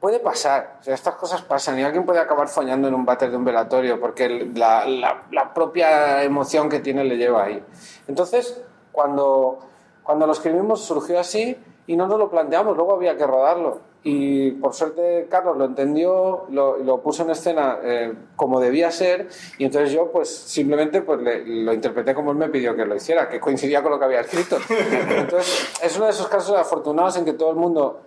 Puede 0.00 0.20
pasar, 0.20 0.76
o 0.80 0.84
sea, 0.84 0.92
estas 0.92 1.14
cosas 1.14 1.40
pasan 1.40 1.78
y 1.78 1.82
alguien 1.82 2.04
puede 2.04 2.18
acabar 2.20 2.46
follando 2.48 2.88
en 2.88 2.92
un 2.92 3.06
váter 3.06 3.30
de 3.30 3.38
un 3.38 3.44
velatorio 3.46 3.98
porque 3.98 4.28
la 4.54 5.54
propia 5.54 6.22
emoción 6.22 6.68
que 6.68 6.80
tiene 6.80 7.04
le 7.04 7.16
lleva 7.16 7.44
ahí. 7.44 7.64
Entonces, 8.06 8.62
cuando, 8.92 9.60
cuando 10.02 10.26
lo 10.26 10.34
escribimos 10.34 10.84
surgió 10.84 11.18
así 11.18 11.56
y 11.86 11.96
no 11.96 12.06
nos 12.06 12.18
lo 12.18 12.28
planteamos, 12.28 12.76
luego 12.76 12.92
había 12.92 13.16
que 13.16 13.26
rodarlo 13.26 13.93
y 14.06 14.50
por 14.50 14.74
suerte 14.74 15.26
Carlos 15.30 15.56
lo 15.56 15.64
entendió, 15.64 16.44
lo, 16.50 16.76
lo 16.76 17.00
puso 17.00 17.22
en 17.22 17.30
escena 17.30 17.78
eh, 17.82 18.12
como 18.36 18.60
debía 18.60 18.90
ser 18.90 19.28
y 19.56 19.64
entonces 19.64 19.92
yo 19.92 20.12
pues 20.12 20.28
simplemente 20.28 21.00
pues 21.00 21.20
lo 21.46 21.72
interpreté 21.72 22.14
como 22.14 22.30
él 22.30 22.36
me 22.36 22.50
pidió 22.50 22.76
que 22.76 22.84
lo 22.84 22.94
hiciera, 22.94 23.30
que 23.30 23.40
coincidía 23.40 23.82
con 23.82 23.92
lo 23.92 23.98
que 23.98 24.04
había 24.04 24.20
escrito. 24.20 24.58
Entonces 24.68 25.70
es 25.82 25.96
uno 25.96 26.04
de 26.04 26.10
esos 26.10 26.28
casos 26.28 26.56
afortunados 26.56 27.16
en 27.16 27.24
que 27.24 27.32
todo 27.32 27.50
el 27.50 27.56
mundo, 27.56 28.02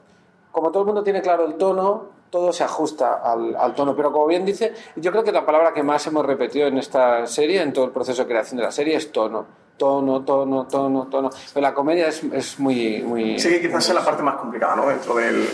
como 0.52 0.72
todo 0.72 0.82
el 0.82 0.86
mundo 0.86 1.04
tiene 1.04 1.22
claro 1.22 1.46
el 1.46 1.56
tono, 1.56 2.10
todo 2.30 2.54
se 2.54 2.64
ajusta 2.64 3.16
al, 3.16 3.56
al, 3.56 3.74
tono. 3.74 3.96
Pero 3.96 4.12
como 4.12 4.28
bien 4.28 4.46
dice, 4.46 4.74
yo 4.98 5.12
creo 5.12 5.24
que 5.24 5.32
la 5.32 5.46
palabra 5.46 5.74
que 5.74 5.82
más 5.82 6.06
hemos 6.06 6.26
repetido 6.26 6.68
en 6.68 6.78
esta 6.78 7.26
serie, 7.26 7.62
en 7.62 7.74
todo 7.74 7.86
el 7.86 7.92
proceso 7.92 8.22
de 8.22 8.28
creación 8.28 8.58
de 8.58 8.64
la 8.64 8.72
serie, 8.72 8.96
es 8.96 9.12
tono. 9.12 9.46
Tono, 9.78 10.24
tono, 10.24 10.68
tono, 10.68 11.08
tono. 11.08 11.30
Pero 11.54 11.62
la 11.62 11.74
comedia 11.74 12.08
es, 12.08 12.24
es 12.24 12.60
muy, 12.60 13.02
muy... 13.04 13.40
Sí, 13.40 13.50
que 13.50 13.62
quizás 13.62 13.86
sea 13.86 13.96
la 13.96 14.04
parte 14.04 14.24
más 14.24 14.36
complicada, 14.36 14.76
¿no? 14.76 14.88
Dentro 14.88 15.16
del, 15.16 15.48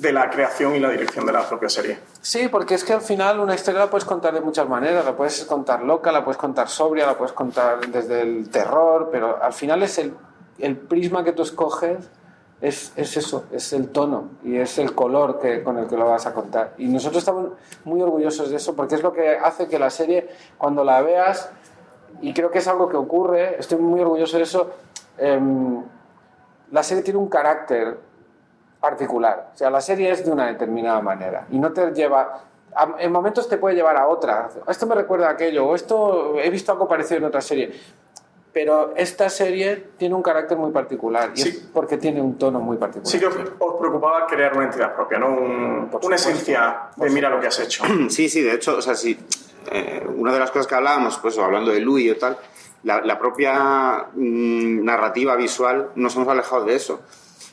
de 0.00 0.12
la 0.12 0.30
creación 0.30 0.74
y 0.74 0.80
la 0.80 0.88
dirección 0.90 1.26
de 1.26 1.32
la 1.32 1.48
propia 1.48 1.68
serie. 1.68 1.98
Sí, 2.20 2.48
porque 2.48 2.74
es 2.74 2.84
que 2.84 2.92
al 2.92 3.00
final 3.00 3.40
una 3.40 3.54
historia 3.54 3.80
la 3.80 3.90
puedes 3.90 4.04
contar 4.04 4.32
de 4.32 4.40
muchas 4.40 4.68
maneras. 4.68 5.04
La 5.04 5.16
puedes 5.16 5.44
contar 5.44 5.82
loca, 5.82 6.10
la 6.10 6.24
puedes 6.24 6.38
contar 6.38 6.68
sobria, 6.68 7.06
la 7.06 7.16
puedes 7.16 7.32
contar 7.32 7.80
desde 7.88 8.22
el 8.22 8.48
terror, 8.50 9.08
pero 9.12 9.42
al 9.42 9.52
final 9.52 9.82
es 9.82 9.98
el, 9.98 10.14
el 10.58 10.76
prisma 10.76 11.22
que 11.24 11.32
tú 11.32 11.42
escoges 11.42 11.98
es, 12.60 12.92
es, 12.96 13.16
eso, 13.16 13.46
es 13.50 13.72
el 13.72 13.88
tono 13.88 14.30
y 14.42 14.56
es 14.56 14.78
el 14.78 14.94
color 14.94 15.38
que, 15.38 15.62
con 15.62 15.78
el 15.78 15.86
que 15.86 15.96
lo 15.96 16.08
vas 16.08 16.26
a 16.26 16.34
contar. 16.34 16.74
Y 16.78 16.88
nosotros 16.88 17.22
estamos 17.22 17.52
muy 17.84 18.02
orgullosos 18.02 18.50
de 18.50 18.56
eso 18.56 18.76
porque 18.76 18.96
es 18.96 19.02
lo 19.02 19.12
que 19.12 19.36
hace 19.36 19.66
que 19.66 19.78
la 19.78 19.90
serie, 19.90 20.28
cuando 20.58 20.84
la 20.84 21.00
veas, 21.00 21.50
y 22.20 22.34
creo 22.34 22.50
que 22.50 22.58
es 22.58 22.68
algo 22.68 22.88
que 22.88 22.96
ocurre, 22.96 23.58
estoy 23.58 23.78
muy 23.78 24.00
orgulloso 24.00 24.36
de 24.36 24.42
eso, 24.42 24.70
eh, 25.18 25.40
la 26.70 26.82
serie 26.82 27.02
tiene 27.02 27.18
un 27.18 27.28
carácter 27.28 27.98
particular. 28.80 29.50
O 29.54 29.56
sea, 29.56 29.70
la 29.70 29.80
serie 29.80 30.10
es 30.10 30.24
de 30.24 30.30
una 30.30 30.46
determinada 30.46 31.00
manera 31.00 31.46
y 31.50 31.58
no 31.58 31.72
te 31.72 31.92
lleva... 31.92 32.44
En 32.98 33.10
momentos 33.10 33.48
te 33.48 33.58
puede 33.58 33.74
llevar 33.74 33.96
a 33.96 34.06
otra. 34.06 34.48
Esto 34.68 34.86
me 34.86 34.94
recuerda 34.94 35.26
a 35.26 35.32
aquello, 35.32 35.66
o 35.66 35.74
esto 35.74 36.38
he 36.38 36.48
visto 36.50 36.70
algo 36.70 36.86
parecido 36.86 37.18
en 37.18 37.24
otra 37.24 37.40
serie 37.40 37.72
pero 38.52 38.92
esta 38.96 39.28
serie 39.28 39.90
tiene 39.96 40.14
un 40.14 40.22
carácter 40.22 40.58
muy 40.58 40.72
particular 40.72 41.32
y 41.34 41.42
es 41.42 41.68
porque 41.72 41.98
tiene 41.98 42.20
un 42.20 42.36
tono 42.36 42.60
muy 42.60 42.76
particular. 42.76 43.10
Sí 43.10 43.18
que 43.18 43.26
os, 43.26 43.34
preocupaba 43.78 44.26
crear 44.26 44.54
una 44.56 44.64
entidad 44.64 44.94
propia, 44.94 45.18
¿no? 45.18 45.88
una 46.02 46.16
esencia 46.16 46.90
de 46.96 47.10
mira 47.10 47.30
lo 47.30 47.40
que 47.40 47.46
has 47.46 47.60
hecho. 47.60 47.84
Sí, 48.08 48.28
sí, 48.28 48.42
de 48.42 48.54
hecho, 48.54 48.78
o 48.78 48.82
sea, 48.82 48.94
sí, 48.94 49.18
eh, 49.70 50.04
una 50.16 50.32
de 50.32 50.38
las 50.40 50.50
cosas 50.50 50.66
que 50.66 50.74
hablábamos, 50.74 51.18
pues 51.18 51.38
hablando 51.38 51.70
de 51.70 51.80
Louis 51.80 52.10
y 52.10 52.18
tal, 52.18 52.36
la, 52.82 53.00
la 53.02 53.18
propia 53.18 54.06
mm, 54.14 54.84
narrativa 54.84 55.36
visual 55.36 55.90
nos 55.94 56.16
hemos 56.16 56.28
alejado 56.28 56.64
de 56.64 56.74
eso. 56.74 57.00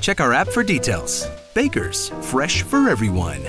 Check 0.00 0.20
our 0.20 0.32
app 0.32 0.48
for 0.48 0.62
details. 0.62 1.28
Baker's, 1.54 2.10
fresh 2.20 2.62
for 2.62 2.88
everyone. 2.88 3.40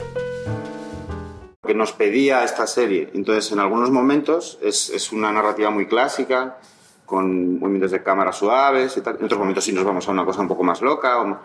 que 1.66 1.74
nos 1.74 1.92
pedía 1.92 2.46
esta 2.46 2.66
serie. 2.66 3.10
Entonces, 3.14 3.52
en 3.52 3.60
algunos 3.60 3.92
momentos 3.92 4.58
es, 4.62 4.90
es, 4.90 5.12
una 5.12 5.34
narrativa 5.34 5.70
muy 5.70 5.86
clásica, 5.86 6.60
con 7.06 7.60
movimientos 7.60 7.92
de 7.92 8.02
cámara 8.02 8.32
suaves 8.32 8.96
y 8.96 9.02
tal. 9.02 9.18
En 9.18 9.26
otros 9.26 9.38
momentos 9.38 9.66
sí 9.66 9.74
nos 9.74 9.84
vamos 9.84 10.08
a 10.08 10.12
una 10.12 10.24
cosa 10.24 10.40
un 10.40 10.48
poco 10.48 10.64
más 10.64 10.82
loca. 10.82 11.22
O... 11.22 11.40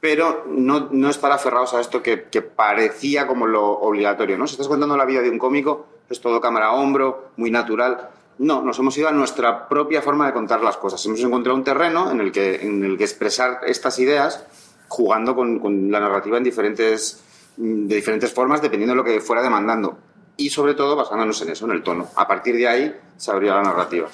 Pero 0.00 0.44
no, 0.48 0.88
no 0.90 1.08
estar 1.08 1.30
aferrados 1.30 1.74
a 1.74 1.80
esto 1.80 2.02
que, 2.02 2.24
que, 2.24 2.42
parecía 2.42 3.28
como 3.28 3.46
lo 3.46 3.64
obligatorio. 3.64 4.36
¿no? 4.36 4.48
Si 4.48 4.54
estás 4.54 4.66
contando 4.66 4.96
la 4.96 5.04
vida 5.04 5.22
de 5.22 5.30
un 5.30 5.38
cómico, 5.38 5.86
es 6.10 6.20
todo 6.20 6.40
cámara 6.40 6.66
a 6.66 6.72
hombro, 6.72 7.30
muy 7.36 7.52
natural. 7.52 8.10
No, 8.38 8.62
nos 8.62 8.78
hemos 8.78 8.96
ido 8.96 9.08
a 9.08 9.12
nuestra 9.12 9.68
propia 9.68 10.00
forma 10.00 10.26
de 10.26 10.32
contar 10.32 10.62
las 10.62 10.76
cosas. 10.76 11.04
Hemos 11.06 11.20
encontrado 11.20 11.56
un 11.56 11.64
terreno 11.64 12.10
en 12.10 12.20
el 12.20 12.30
que, 12.30 12.56
en 12.56 12.84
el 12.84 12.96
que 12.96 13.04
expresar 13.04 13.60
estas 13.66 13.98
ideas 13.98 14.44
jugando 14.86 15.34
con, 15.34 15.90
la 15.90 16.00
narrativa 16.00 16.38
en 16.38 16.44
diferentes 16.44 17.24
de 17.56 17.96
diferentes 17.96 18.32
formas 18.32 18.62
dependiendo 18.62 18.92
de 18.92 18.96
lo 18.96 19.04
que 19.04 19.20
fuera 19.20 19.42
demandando. 19.42 19.98
Y 20.36 20.50
sobre 20.50 20.74
todo 20.74 20.94
basándonos 20.94 21.42
en 21.42 21.50
eso, 21.50 21.64
en 21.64 21.72
el 21.72 21.82
tono. 21.82 22.06
A 22.14 22.28
partir 22.28 22.54
de 22.54 22.68
ahí 22.68 23.00
se 23.16 23.32
abrió 23.32 23.54
la 23.54 23.62
narrativa. 23.62 24.06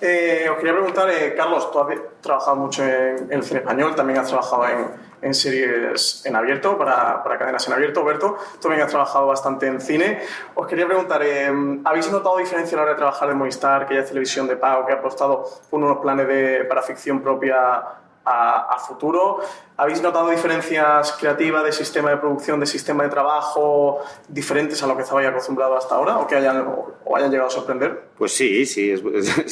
Eh, 0.00 0.48
os 0.50 0.56
quería 0.56 0.72
preguntar, 0.72 1.10
eh, 1.10 1.34
Carlos, 1.36 1.70
tú 1.70 1.80
has 1.80 1.88
trabajado 2.22 2.56
mucho 2.56 2.82
en, 2.82 3.30
el 3.30 3.42
cine 3.42 3.60
español, 3.60 3.94
también 3.94 4.20
has 4.20 4.28
trabajado 4.28 4.66
en, 4.66 5.07
en 5.22 5.34
series 5.34 6.24
en 6.24 6.36
abierto, 6.36 6.76
para, 6.78 7.22
para, 7.22 7.38
cadenas 7.38 7.66
en 7.66 7.74
abierto. 7.74 8.04
Berto, 8.04 8.36
tú 8.54 8.60
también 8.60 8.82
has 8.82 8.90
trabajado 8.90 9.26
bastante 9.26 9.66
en 9.66 9.80
cine. 9.80 10.20
Os 10.54 10.66
quería 10.66 10.86
preguntar, 10.86 11.22
eh, 11.22 11.52
¿habéis 11.84 12.10
notado 12.10 12.38
diferencia 12.38 12.76
a 12.76 12.78
la 12.78 12.82
hora 12.82 12.92
de 12.92 12.98
trabajar 12.98 13.30
en 13.30 13.38
Movistar, 13.38 13.86
que 13.86 13.94
ya 13.94 14.00
es 14.00 14.08
televisión 14.08 14.46
de 14.46 14.56
pago, 14.56 14.86
que 14.86 14.92
ha 14.92 14.96
apostado 14.96 15.44
por 15.70 15.80
unos 15.80 15.98
planes 15.98 16.28
de, 16.28 16.64
para 16.64 16.82
ficción 16.82 17.20
propia 17.20 17.82
a, 18.28 18.78
futuro. 18.78 19.40
¿Habéis 19.76 20.02
notado 20.02 20.28
diferencias 20.28 21.12
creativas 21.12 21.64
de 21.64 21.72
sistema 21.72 22.10
de 22.10 22.16
producción, 22.16 22.60
de 22.60 22.66
sistema 22.66 23.04
de 23.04 23.10
trabajo 23.10 24.00
diferentes 24.28 24.82
a 24.82 24.86
lo 24.86 24.96
que 24.96 25.02
estabais 25.02 25.28
acostumbrado 25.28 25.76
hasta 25.76 25.94
ahora 25.94 26.18
o 26.18 26.26
que 26.26 26.36
hayan, 26.36 26.66
o 27.04 27.16
hayan 27.16 27.30
llegado 27.30 27.48
a 27.48 27.50
sorprender? 27.50 28.07
Pues 28.18 28.32
sí, 28.32 28.66
sí, 28.66 28.90
es, 28.90 29.02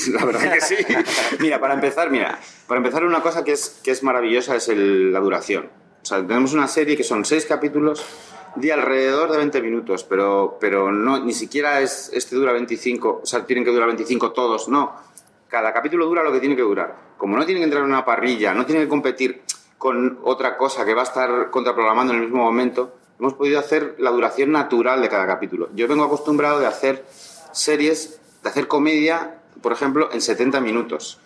la 0.08 0.24
verdad 0.24 0.52
que 0.52 0.60
sí. 0.60 0.74
mira, 1.38 1.60
para 1.60 1.74
empezar, 1.74 2.10
mira, 2.10 2.38
para 2.66 2.78
empezar 2.78 3.04
una 3.04 3.22
cosa 3.22 3.44
que 3.44 3.52
es, 3.52 3.80
que 3.82 3.92
es 3.92 4.02
maravillosa 4.02 4.56
es 4.56 4.68
la 4.68 5.20
duración. 5.20 5.70
O 6.02 6.04
sea, 6.04 6.18
tenemos 6.26 6.52
una 6.52 6.68
serie 6.68 6.96
que 6.96 7.04
son 7.04 7.24
seis 7.24 7.46
capítulos 7.46 8.04
de 8.56 8.72
alrededor 8.72 9.30
de 9.30 9.38
20 9.38 9.62
minutos, 9.62 10.04
pero, 10.04 10.58
pero 10.60 10.90
no, 10.90 11.24
ni 11.24 11.32
siquiera 11.32 11.80
es, 11.80 12.10
este 12.12 12.36
dura 12.36 12.52
25, 12.52 13.20
o 13.22 13.26
sea, 13.26 13.46
tienen 13.46 13.64
que 13.64 13.70
durar 13.70 13.86
25 13.86 14.32
todos, 14.32 14.68
no 14.68 15.06
cada 15.48 15.72
capítulo 15.72 16.06
dura 16.06 16.22
lo 16.22 16.32
que 16.32 16.40
tiene 16.40 16.56
que 16.56 16.62
durar. 16.62 16.96
Como 17.16 17.36
no 17.36 17.44
tiene 17.44 17.60
que 17.60 17.64
entrar 17.64 17.82
en 17.82 17.90
una 17.90 18.04
parrilla, 18.04 18.52
no 18.52 18.66
tiene 18.66 18.82
que 18.82 18.88
competir 18.88 19.42
con 19.78 20.18
otra 20.24 20.56
cosa 20.56 20.84
que 20.84 20.94
va 20.94 21.02
a 21.02 21.04
estar 21.04 21.50
contraprogramando 21.50 22.12
en 22.12 22.20
el 22.20 22.24
mismo 22.26 22.42
momento, 22.42 22.96
hemos 23.18 23.34
podido 23.34 23.58
hacer 23.58 23.96
la 23.98 24.10
duración 24.10 24.52
natural 24.52 25.00
de 25.00 25.08
cada 25.08 25.26
capítulo. 25.26 25.68
Yo 25.74 25.86
vengo 25.86 26.04
acostumbrado 26.04 26.60
de 26.60 26.66
hacer 26.66 27.04
series, 27.52 28.20
hacer 28.48 28.68
comedia, 28.68 29.40
por 29.62 29.72
ejemplo, 29.72 30.10
en 30.12 30.20
70 30.20 30.60
minutos. 30.60 31.20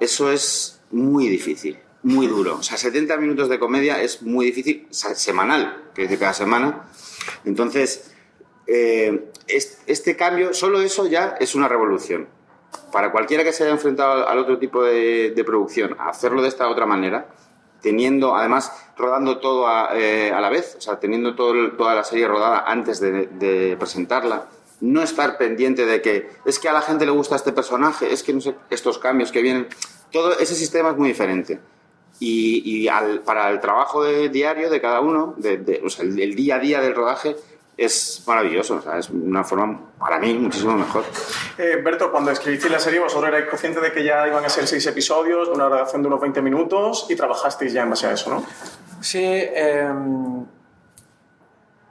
Eso 0.00 0.30
es 0.30 0.80
muy 0.90 1.28
difícil, 1.28 1.78
muy 2.02 2.26
duro. 2.26 2.56
O 2.56 2.62
sea, 2.62 2.76
70 2.76 3.16
minutos 3.16 3.48
de 3.48 3.58
comedia 3.58 4.02
es 4.02 4.22
muy 4.22 4.46
difícil, 4.46 4.86
semanal, 4.90 5.90
que 5.94 6.02
dice 6.02 6.18
cada 6.18 6.34
semana. 6.34 6.88
Entonces, 7.44 8.12
eh, 8.66 9.30
este 9.46 10.16
cambio, 10.16 10.52
solo 10.52 10.80
eso 10.80 11.06
ya 11.06 11.36
es 11.40 11.54
una 11.54 11.68
revolución 11.68 12.28
para 12.92 13.12
cualquiera 13.12 13.44
que 13.44 13.52
se 13.52 13.64
haya 13.64 13.72
enfrentado 13.72 14.28
al 14.28 14.38
otro 14.38 14.58
tipo 14.58 14.82
de, 14.82 15.42
producción, 15.44 15.96
hacerlo 15.98 16.42
de 16.42 16.48
esta 16.48 16.68
otra 16.68 16.86
manera, 16.86 17.28
teniendo, 17.80 18.34
además, 18.34 18.72
rodando 18.96 19.38
todo 19.38 19.68
a, 19.68 19.90
eh, 19.94 20.30
la 20.30 20.48
vez, 20.48 20.76
o 20.78 20.80
sea, 20.80 20.98
teniendo 20.98 21.34
toda 21.34 21.94
la 21.94 22.04
serie 22.04 22.26
rodada 22.26 22.64
antes 22.66 23.00
de, 23.00 23.76
presentarla, 23.78 24.46
no 24.80 25.02
estar 25.02 25.38
pendiente 25.38 25.86
de 25.86 26.02
que 26.02 26.30
es 26.44 26.58
que 26.58 26.68
a 26.68 26.72
la 26.72 26.82
gente 26.82 27.06
le 27.06 27.12
gusta 27.12 27.36
este 27.36 27.52
personaje, 27.52 28.12
es 28.12 28.22
que 28.22 28.32
no 28.32 28.40
sé, 28.40 28.54
estos 28.70 28.98
cambios 28.98 29.32
que 29.32 29.42
vienen, 29.42 29.68
todo 30.12 30.38
ese 30.38 30.54
sistema 30.54 30.90
es 30.90 30.96
muy 30.96 31.08
diferente. 31.08 31.60
Y, 32.18 32.88
para 33.26 33.50
el 33.50 33.60
trabajo 33.60 34.04
diario 34.04 34.70
de 34.70 34.80
cada 34.80 35.00
uno, 35.00 35.34
el 35.42 36.34
día 36.34 36.56
a 36.56 36.58
día 36.58 36.80
del 36.80 36.94
rodaje, 36.94 37.36
es 37.76 38.22
maravilloso, 38.26 38.76
o 38.76 38.80
sea, 38.80 38.98
es 38.98 39.10
una 39.10 39.44
forma 39.44 39.78
para 39.98 40.18
mí 40.18 40.32
muchísimo 40.34 40.76
mejor. 40.76 41.04
Eh, 41.58 41.76
Berto, 41.84 42.10
cuando 42.10 42.30
escribisteis 42.30 42.72
la 42.72 42.78
serie, 42.78 43.00
vosotros 43.00 43.28
erais 43.28 43.46
conscientes 43.48 43.82
de 43.82 43.92
que 43.92 44.02
ya 44.02 44.26
iban 44.26 44.44
a 44.44 44.48
ser 44.48 44.66
seis 44.66 44.86
episodios, 44.86 45.48
de 45.48 45.54
una 45.54 45.64
duración 45.64 46.00
de 46.00 46.08
unos 46.08 46.20
20 46.20 46.40
minutos, 46.40 47.06
y 47.10 47.16
trabajasteis 47.16 47.72
ya 47.74 47.82
en 47.82 47.90
base 47.90 48.06
a 48.06 48.12
eso, 48.12 48.30
¿no? 48.30 48.46
Sí, 49.02 49.22
em, 49.22 50.46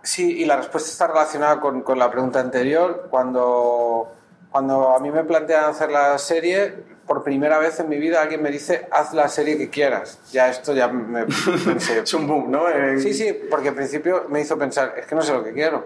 sí, 0.05 0.39
y 0.39 0.45
la 0.45 0.57
respuesta 0.57 0.89
está 0.89 1.07
relacionada 1.07 1.59
con, 1.59 1.81
con, 1.81 1.99
la 1.99 2.09
pregunta 2.09 2.39
anterior. 2.39 3.07
Cuando, 3.09 4.13
cuando 4.51 4.95
a 4.95 4.99
mí 4.99 5.11
me 5.11 5.23
plantean 5.23 5.65
hacer 5.65 5.91
la 5.91 6.17
serie, 6.17 6.95
por 7.05 7.23
primera 7.23 7.59
vez 7.59 7.79
en 7.79 7.89
mi 7.89 7.97
vida 7.97 8.21
alguien 8.21 8.41
me 8.41 8.49
dice, 8.49 8.87
haz 8.91 9.13
la 9.13 9.27
serie 9.27 9.57
que 9.57 9.69
quieras. 9.69 10.19
Ya 10.31 10.49
esto 10.49 10.73
ya 10.73 10.87
me 10.87 11.25
pensé. 11.25 11.99
es 12.03 12.13
un 12.13 12.27
boom, 12.27 12.51
¿no? 12.51 12.65
Sí, 12.99 13.13
sí, 13.13 13.33
porque 13.49 13.69
al 13.69 13.75
principio 13.75 14.25
me 14.29 14.41
hizo 14.41 14.57
pensar, 14.57 14.95
es 14.97 15.05
que 15.05 15.15
no 15.15 15.21
sé 15.21 15.33
lo 15.33 15.43
que 15.43 15.53
quiero. 15.53 15.85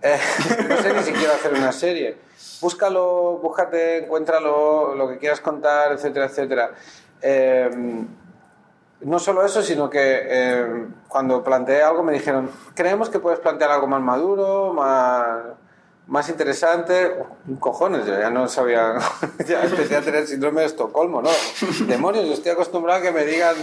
Eh, 0.00 0.18
no 0.68 0.76
sé 0.78 0.92
ni 0.92 1.02
siquiera 1.02 1.34
hacer 1.34 1.54
una 1.54 1.72
serie. 1.72 2.16
Búscalo, 2.60 3.38
búscate, 3.42 4.04
encuéntralo, 4.04 4.94
lo 4.94 5.08
que 5.08 5.18
quieras 5.18 5.40
contar, 5.40 5.92
etcétera, 5.92 6.26
etcétera. 6.26 6.70
Em, 7.20 8.06
no 9.04 9.18
solo 9.18 9.44
eso, 9.44 9.62
sino 9.62 9.90
que 9.90 10.26
em, 10.28 10.92
cuando 11.08 11.42
planteé 11.42 11.82
algo 11.82 12.02
me 12.02 12.12
dijeron, 12.12 12.50
creemos 12.74 13.10
que 13.10 13.18
puedes 13.18 13.40
plantear 13.40 13.70
algo 13.70 13.86
más 13.86 14.00
maduro, 14.00 14.72
más 14.72 15.56
más 16.12 16.28
interesante, 16.28 17.14
cojones, 17.60 18.04
yo 18.04 18.18
ya 18.18 18.28
no 18.28 18.48
sabía, 18.48 18.98
ya 19.46 19.62
empecé 19.62 19.96
a 19.96 20.02
tener 20.02 20.26
síndrome 20.26 20.62
de 20.62 20.66
Estocolmo, 20.66 21.22
¿no? 21.22 21.30
Demonios, 21.86 22.26
yo 22.26 22.32
estoy 22.34 22.52
acostumbrado 22.52 23.00
a 23.00 23.02
que 23.02 23.12
me 23.12 23.24
digan 23.24 23.54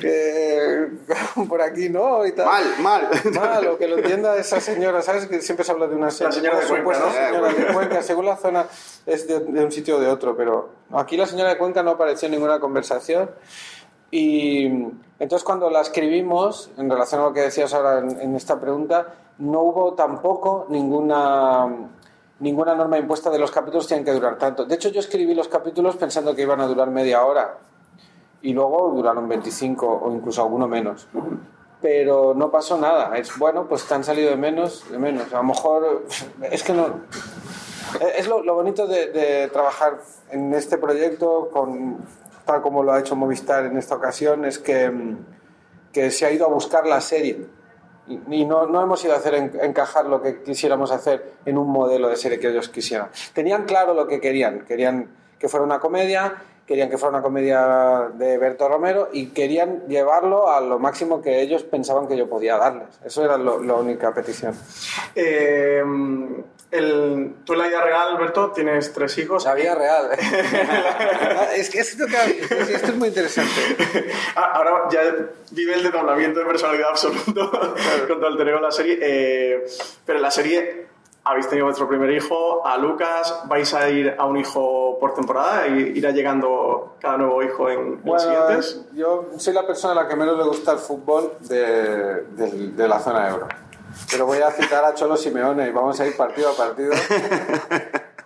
que 0.00 0.88
por 1.48 1.62
aquí 1.62 1.88
no 1.88 2.26
y 2.26 2.32
tal. 2.32 2.46
Mal, 2.46 2.64
mal. 2.80 3.08
Mal, 3.32 3.66
o 3.68 3.78
que 3.78 3.86
lo 3.86 3.98
entienda 3.98 4.36
esa 4.36 4.60
señora, 4.60 5.00
¿sabes? 5.00 5.26
Que 5.26 5.40
siempre 5.40 5.64
se 5.64 5.72
habla 5.72 5.86
de 5.86 5.94
una 5.94 6.06
La 6.06 6.10
señora 6.10 6.58
de 6.58 6.66
Cuenca, 6.66 6.76
supuesta 6.76 7.06
¿no? 7.06 7.12
señora 7.12 7.52
de 7.52 7.72
Cuenca, 7.72 8.02
según 8.02 8.26
la 8.26 8.36
zona 8.36 8.66
es 9.06 9.28
de, 9.28 9.40
de 9.40 9.64
un 9.64 9.70
sitio 9.70 9.96
o 9.96 10.00
de 10.00 10.08
otro, 10.08 10.36
pero 10.36 10.70
aquí 10.92 11.16
la 11.16 11.26
señora 11.26 11.50
de 11.50 11.58
Cuenca 11.58 11.84
no 11.84 11.92
apareció 11.92 12.26
en 12.26 12.32
ninguna 12.32 12.58
conversación. 12.58 13.30
Y 14.10 14.66
entonces 15.18 15.44
cuando 15.44 15.70
la 15.70 15.80
escribimos, 15.80 16.70
en 16.76 16.90
relación 16.90 17.20
a 17.20 17.24
lo 17.24 17.32
que 17.32 17.40
decías 17.40 17.74
ahora 17.74 17.98
en, 17.98 18.20
en 18.20 18.36
esta 18.36 18.60
pregunta, 18.60 19.14
no 19.38 19.62
hubo 19.62 19.94
tampoco 19.94 20.66
ninguna, 20.68 21.66
ninguna 22.40 22.74
norma 22.74 22.98
impuesta 22.98 23.30
de 23.30 23.38
los 23.38 23.50
capítulos 23.50 23.86
tienen 23.86 24.04
que 24.04 24.12
durar 24.12 24.38
tanto. 24.38 24.64
De 24.64 24.74
hecho, 24.74 24.88
yo 24.88 25.00
escribí 25.00 25.34
los 25.34 25.48
capítulos 25.48 25.96
pensando 25.96 26.34
que 26.34 26.42
iban 26.42 26.60
a 26.60 26.66
durar 26.66 26.90
media 26.90 27.24
hora 27.24 27.58
y 28.42 28.52
luego 28.52 28.92
duraron 28.94 29.28
25 29.28 30.00
o 30.04 30.12
incluso 30.12 30.42
alguno 30.42 30.68
menos. 30.68 31.08
Pero 31.80 32.34
no 32.34 32.50
pasó 32.50 32.78
nada. 32.78 33.16
Es 33.16 33.36
bueno, 33.38 33.66
pues 33.68 33.84
te 33.86 33.94
han 33.94 34.04
salido 34.04 34.30
de 34.30 34.36
menos, 34.36 34.90
de 34.90 34.98
menos. 34.98 35.32
A 35.32 35.38
lo 35.38 35.44
mejor 35.44 36.06
es 36.50 36.62
que 36.62 36.72
no. 36.72 37.00
Es 38.16 38.26
lo, 38.26 38.42
lo 38.42 38.54
bonito 38.54 38.86
de, 38.86 39.10
de 39.12 39.48
trabajar 39.48 39.98
en 40.30 40.52
este 40.54 40.76
proyecto, 40.78 41.48
con, 41.52 41.98
tal 42.46 42.62
como 42.62 42.82
lo 42.82 42.92
ha 42.92 43.00
hecho 43.00 43.14
Movistar 43.16 43.66
en 43.66 43.76
esta 43.76 43.96
ocasión, 43.96 44.44
es 44.46 44.58
que, 44.58 44.88
mm, 44.88 45.18
que 45.92 46.10
se 46.10 46.24
ha 46.24 46.30
ido 46.30 46.46
a 46.46 46.48
buscar 46.48 46.86
la 46.86 47.00
serie. 47.00 47.46
Y, 48.30 48.44
no, 48.44 48.66
no 48.66 48.80
hemos 48.82 49.04
ido 49.04 49.14
a 49.14 49.16
hacer 49.16 49.34
en- 49.34 49.52
encajar 49.60 50.06
lo 50.06 50.22
que 50.22 50.40
quisiéramos 50.42 50.92
hacer 50.92 51.32
en 51.44 51.58
un 51.58 51.68
modelo 51.68 52.08
de 52.08 52.14
serie 52.16 52.38
que 52.38 52.48
ellos 52.48 52.68
quisieran. 52.68 53.08
Tenían 53.34 53.64
claro 53.64 53.94
lo 53.94 54.06
que 54.06 54.20
querían. 54.20 54.60
Querían 54.64 55.10
que 55.40 55.48
fuera 55.48 55.66
una 55.66 55.80
comedia, 55.80 56.34
querían 56.68 56.88
que 56.88 56.98
fuera 56.98 57.16
una 57.16 57.22
comedia 57.22 58.10
de 58.14 58.38
Berto 58.38 58.68
Romero 58.68 59.08
y 59.12 59.30
querían 59.30 59.88
llevarlo 59.88 60.48
a 60.50 60.60
lo 60.60 60.78
máximo 60.78 61.20
que 61.20 61.40
ellos 61.42 61.64
pensaban 61.64 62.06
que 62.06 62.16
yo 62.16 62.28
podía 62.28 62.56
darles. 62.58 62.88
Eso 63.04 63.24
era 63.24 63.36
la 63.38 63.74
única 63.74 64.14
petición. 64.14 64.54
Eh, 65.16 65.82
el, 66.70 67.34
tú 67.44 67.52
en 67.54 67.58
la 67.60 67.68
vida 67.68 67.80
real, 67.82 68.08
Alberto, 68.16 68.50
tienes 68.50 68.92
tres 68.92 69.16
hijos. 69.18 69.44
La 69.44 69.54
vida 69.54 69.74
real. 69.74 70.10
es 71.56 71.70
que 71.70 71.78
esto, 71.80 72.04
esto 72.06 72.86
es 72.86 72.94
muy 72.96 73.08
interesante. 73.08 73.52
Ah, 74.34 74.52
Ahora 74.54 74.88
ya 74.90 75.00
vive 75.52 75.74
el 75.74 75.82
desdoblamiento 75.82 76.40
de 76.40 76.46
personalidad 76.46 76.90
absoluto 76.90 77.50
con 78.08 78.18
todo 78.20 78.28
el 78.28 78.36
teneo 78.36 78.56
de 78.56 78.62
la 78.62 78.70
serie. 78.70 78.98
Eh, 79.00 79.64
pero 80.04 80.18
en 80.18 80.22
la 80.22 80.30
serie 80.30 80.86
habéis 81.24 81.48
tenido 81.48 81.66
vuestro 81.66 81.88
primer 81.88 82.10
hijo, 82.12 82.64
a 82.64 82.76
Lucas, 82.78 83.42
vais 83.46 83.72
a 83.74 83.88
ir 83.90 84.14
a 84.16 84.26
un 84.26 84.36
hijo 84.36 84.96
por 85.00 85.12
temporada 85.14 85.66
e 85.66 85.92
irá 85.96 86.12
llegando 86.12 86.94
cada 87.00 87.16
nuevo 87.16 87.42
hijo 87.42 87.68
en, 87.68 87.78
en 87.80 87.90
los 87.94 88.02
Bueno, 88.04 88.20
siguientes. 88.20 88.80
yo 88.94 89.26
soy 89.36 89.52
la 89.52 89.66
persona 89.66 89.92
a 90.00 90.04
la 90.04 90.08
que 90.08 90.14
menos 90.14 90.36
le 90.38 90.44
gusta 90.44 90.70
el 90.72 90.78
fútbol 90.78 91.32
de, 91.40 92.22
de- 92.36 92.68
de 92.76 92.88
la 92.88 93.00
zona 93.00 93.28
euro. 93.28 93.48
Pero 94.10 94.26
voy 94.26 94.38
a 94.38 94.50
citar 94.50 94.84
a 94.84 94.94
Cholo 94.94 95.16
Simeone 95.16 95.68
y 95.68 95.72
vamos 95.72 95.98
a 96.00 96.06
ir 96.06 96.16
partido 96.16 96.50
a 96.50 96.56
partido. 96.56 96.92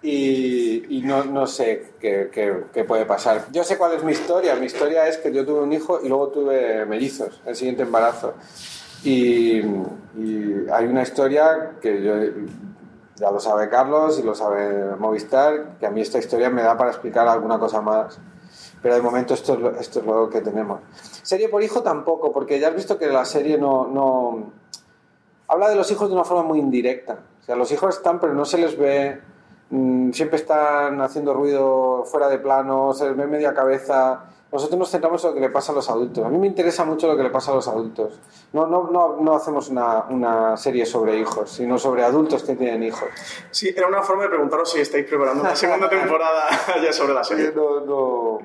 Y, 0.03 0.97
y 0.99 1.03
no, 1.03 1.25
no 1.25 1.47
sé 1.47 1.93
qué, 2.00 2.31
qué- 2.33 2.65
qué 2.73 2.85
puede 2.85 3.05
pasar. 3.05 3.45
Yo 3.53 3.62
sé 3.65 3.77
cuál 3.77 3.93
es 3.93 4.03
mi 4.03 4.12
historia. 4.12 4.55
Mi 4.55 4.65
historia 4.65 5.07
es 5.07 5.19
que 5.19 5.31
yo 5.31 5.45
tuve 5.45 5.61
un 5.61 5.73
hijo 5.75 6.00
y 6.03 6.09
luego 6.09 6.29
tuve 6.29 6.87
mellizos, 6.87 7.43
el 7.45 7.55
siguiente 7.55 7.83
embarazo. 7.83 8.33
Y, 9.05 9.59
y 9.59 10.67
hay 10.73 10.87
una 10.87 11.03
historia 11.03 11.73
que 11.83 12.03
yo, 12.03 12.15
ya 13.17 13.31
lo 13.31 13.41
sabe 13.41 13.69
Carlos 13.69 14.19
y 14.19 14.23
lo 14.23 14.35
sabe 14.35 14.97
Movistar, 14.97 15.77
que 15.79 15.85
a 15.87 15.91
mí 15.91 16.00
esta 16.00 16.19
historia 16.19 16.49
me 16.49 16.62
da 16.62 16.79
para 16.79 16.91
explicar 16.93 17.29
alguna 17.29 17.59
cosa 17.59 17.83
más. 17.83 18.19
Pero 18.83 18.95
de 18.95 19.03
momento 19.03 19.35
esto 19.35 19.53
es 19.53 19.61
lo, 19.61 19.71
esto 19.79 20.00
es 20.00 20.07
lo 20.07 20.31
que 20.31 20.41
tenemos. 20.41 20.81
Serie 21.23 21.50
por 21.50 21.62
hijo 21.62 21.83
tampoco, 21.83 22.33
porque 22.33 22.59
ya 22.59 22.69
has 22.69 22.75
visto 22.75 22.97
que 22.99 23.09
la 23.09 23.27
serie 23.27 23.59
no, 23.59 23.87
no... 23.87 24.53
Habla 25.52 25.69
de 25.69 25.75
los 25.76 25.90
hijos 25.90 26.09
de 26.09 26.14
una 26.14 26.25
forma 26.25 26.45
muy 26.45 26.59
indirecta. 26.59 27.19
O 27.42 27.45
sea, 27.45 27.57
los 27.57 27.71
hijos 27.73 27.97
están, 27.97 28.21
pero 28.21 28.33
no 28.35 28.45
se 28.45 28.57
les 28.59 28.78
ve... 28.78 29.21
mm, 29.71 30.12
Siempre 30.12 30.37
están 30.37 31.00
haciendo 31.00 31.35
ruido 31.35 32.04
fuera 32.04 32.28
de 32.28 32.38
plano, 32.38 32.95
se 32.95 33.07
les 33.07 33.16
ve 33.16 33.26
media 33.26 33.52
cabeza. 33.52 34.25
Nosotros 34.52 34.78
nos 34.78 34.90
centramos 34.90 35.23
en 35.25 35.30
lo 35.30 35.35
que 35.35 35.40
le 35.40 35.50
pasa 35.50 35.71
a 35.73 35.75
los 35.76 35.88
adultos. 35.88 36.25
A 36.25 36.28
mí 36.28 36.37
me 36.38 36.47
interesa 36.49 36.85
mucho 36.85 37.07
lo 37.07 37.16
que 37.16 37.23
le 37.23 37.30
pasa 37.30 37.52
a 37.52 37.54
los 37.54 37.69
adultos. 37.69 38.19
No, 38.52 38.66
no, 38.66 38.90
no, 38.90 39.16
no 39.20 39.35
hacemos 39.35 39.68
una, 39.68 40.07
una 40.11 40.57
serie 40.57 40.85
sobre 40.87 41.16
hijos, 41.18 41.51
sino 41.51 41.79
sobre 41.79 42.03
adultos 42.05 42.42
que 42.42 42.57
tienen 42.57 42.83
hijos. 42.83 43.09
Sí, 43.53 43.72
era 43.77 43.87
una 43.87 44.03
forma 44.03 44.25
de 44.25 44.29
preguntaros 44.31 44.70
si 44.72 44.81
estáis 44.81 45.07
preparando 45.07 45.44
la 45.44 45.55
segunda 45.55 45.88
temporada 45.90 46.48
ya 46.83 46.92
sobre 46.92 47.14
la 47.14 47.22
serie. 47.25 47.53
No, 47.55 47.81
no- 47.81 48.38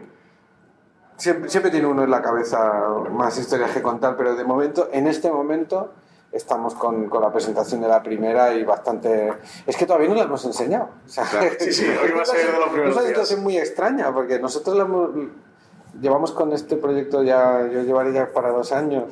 Siempre, 1.18 1.50
siempre 1.50 1.72
tiene 1.72 1.88
uno 1.88 2.04
en 2.04 2.12
la 2.12 2.22
cabeza 2.22 2.90
más 3.10 3.38
historias 3.38 3.72
que 3.72 3.82
contar, 3.82 4.18
pero 4.18 4.36
de 4.36 4.44
momento, 4.44 4.90
en 4.92 5.08
este 5.08 5.32
momento, 5.32 5.92
estamos 6.36 6.76
con, 6.76 7.10
con 7.10 7.22
la 7.22 7.32
presentación 7.32 7.82
de 7.82 7.88
la 7.88 8.04
primera 8.04 8.54
y 8.54 8.64
bastante... 8.64 9.34
Es 9.66 9.76
que 9.78 9.86
todavía 9.86 10.10
no 10.10 10.16
la 10.16 10.24
hemos 10.24 10.44
enseñado. 10.46 10.90
O 11.06 11.10
sea, 11.10 11.26
Sí, 11.60 11.72
sí, 11.72 11.86
hoy 11.86 12.12
va 12.12 12.22
a 12.22 12.26
ser 12.26 12.52
de 12.52 12.60
los 12.60 12.70
primeros 12.70 12.92
Es 12.96 12.98
una 13.02 13.08
situación 13.08 13.44
muy 13.44 13.58
extraña, 13.58 14.14
porque 14.14 14.40
nosotros 14.40 14.76
la 14.76 14.84
hemos- 14.84 15.10
llevamos 16.02 16.32
con 16.34 16.52
este 16.52 16.76
proyecto 16.76 17.24
ya, 17.24 17.68
yo 17.72 17.82
llevaré 17.84 18.12
ya 18.12 18.28
para 18.34 18.50
dos 18.50 18.72
años, 18.74 19.06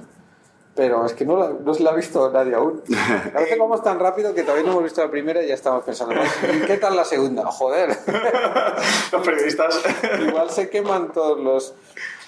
pero 0.76 1.06
es 1.06 1.14
que 1.14 1.24
no, 1.26 1.38
la- 1.38 1.52
no 1.64 1.72
la 1.80 1.92
ha 1.92 1.96
visto 1.96 2.30
nadie 2.32 2.56
aún. 2.56 2.82
A 3.36 3.40
veces 3.40 3.58
vamos 3.58 3.82
tan 3.84 4.00
rápido 4.00 4.34
que 4.34 4.42
todavía 4.44 4.66
no 4.66 4.72
hemos 4.72 4.84
visto 4.84 5.02
la 5.04 5.10
primera 5.12 5.42
y 5.42 5.48
ya 5.48 5.54
estamos 5.54 5.84
pensando, 5.86 6.16
¿y 6.16 6.66
qué 6.66 6.78
tal 6.78 6.96
la 6.96 7.06
segunda? 7.06 7.46
Joder. 7.46 7.90
Los 9.12 9.22
periodistas. 9.26 9.82
Igual 10.28 10.50
se 10.50 10.70
queman 10.70 11.12
todos 11.14 11.40
los, 11.40 11.74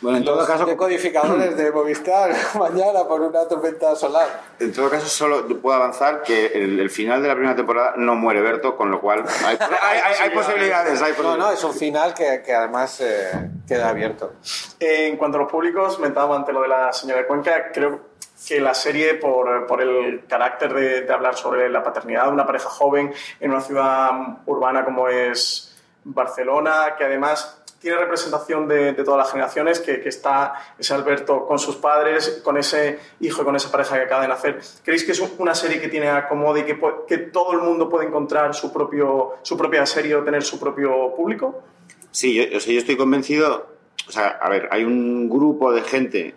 Bueno, 0.01 0.17
en 0.17 0.25
todo 0.25 0.35
los 0.37 0.47
caso- 0.47 0.65
decodificadores 0.65 1.55
de 1.57 1.71
Movistar 1.71 2.31
mañana 2.59 3.03
por 3.07 3.21
una 3.21 3.47
tormenta 3.47 3.95
solar. 3.95 4.41
En 4.59 4.71
todo 4.73 4.89
caso, 4.89 5.07
solo 5.07 5.47
puedo 5.61 5.75
avanzar 5.75 6.21
que 6.21 6.47
el, 6.47 6.79
el 6.79 6.89
final 6.89 7.21
de 7.21 7.27
la 7.29 7.33
primera 7.35 7.55
temporada 7.55 7.93
no 7.97 8.15
muere 8.15 8.41
Berto, 8.41 8.75
con 8.75 8.91
lo 8.91 8.99
cual 9.01 9.23
hay, 9.45 9.57
hay- 9.81 9.99
hay- 9.99 10.13
hay 10.23 10.29
posibilidades. 10.31 11.01
Hay 11.01 11.11
No, 11.11 11.17
posibilidades. 11.17 11.39
no, 11.39 11.51
es 11.51 11.63
un 11.63 11.73
final 11.73 12.13
que, 12.13 12.41
que 12.45 12.53
además 12.53 12.99
eh, 13.01 13.49
queda 13.67 13.89
abierto. 13.89 14.33
En 14.79 15.17
cuanto 15.17 15.37
a 15.37 15.41
los 15.41 15.51
públicos, 15.51 15.99
mentábamos 15.99 16.37
ante 16.37 16.51
lo 16.53 16.61
de 16.61 16.67
la 16.67 16.91
señora 16.93 17.21
de 17.21 17.27
Cuenca, 17.27 17.71
creo 17.73 18.13
que 18.47 18.59
la 18.59 18.73
serie, 18.73 19.15
por, 19.15 19.65
por 19.65 19.81
el 19.81 20.25
carácter 20.27 20.73
de, 20.73 21.01
de 21.01 21.13
hablar 21.13 21.35
sobre 21.35 21.69
la 21.69 21.81
paternidad 21.83 22.25
de 22.25 22.29
una 22.31 22.45
pareja 22.45 22.69
joven 22.69 23.13
en 23.39 23.51
una 23.51 23.61
ciudad 23.61 24.11
urbana 24.45 24.83
como 24.85 25.07
es 25.07 25.75
Barcelona, 26.03 26.95
que 26.97 27.05
además 27.05 27.61
tiene 27.85 27.99
representación 27.99 28.67
de, 28.67 28.93
todas 28.93 29.19
las 29.19 29.31
generaciones, 29.31 29.79
que, 29.79 30.01
está 30.09 30.55
ese 30.79 30.95
Alberto 30.95 31.45
con 31.45 31.59
sus 31.59 31.75
padres, 31.75 32.41
con 32.43 32.57
ese 32.57 32.97
hijo 33.19 33.43
y 33.43 33.45
con 33.45 33.55
esa 33.55 33.71
pareja 33.71 33.97
que 33.97 34.05
acaba 34.05 34.23
de 34.23 34.27
nacer. 34.27 34.59
¿Creéis 34.83 35.03
que 35.03 35.11
es 35.11 35.19
una 35.37 35.53
serie 35.53 35.79
que 35.79 35.87
tiene 35.87 36.09
acomodo 36.09 36.57
y 36.57 36.63
que, 36.63 37.17
todo 37.31 37.53
el 37.53 37.59
mundo 37.59 37.87
puede 37.87 38.07
encontrar 38.07 38.55
su, 38.55 38.73
propio, 38.73 39.33
su 39.43 39.55
propia 39.55 39.85
serie 39.85 40.15
o 40.15 40.23
tener 40.23 40.41
su 40.41 40.59
propio 40.59 41.13
público? 41.15 41.61
Sí, 42.09 42.33
yo, 42.33 42.57
yo 42.57 42.79
estoy 42.79 42.97
convencido. 42.97 43.67
O 44.07 44.11
sea, 44.11 44.29
a 44.29 44.49
ver, 44.49 44.67
hay 44.71 44.83
un 44.83 45.29
grupo 45.29 45.71
de 45.71 45.83
gente 45.83 46.33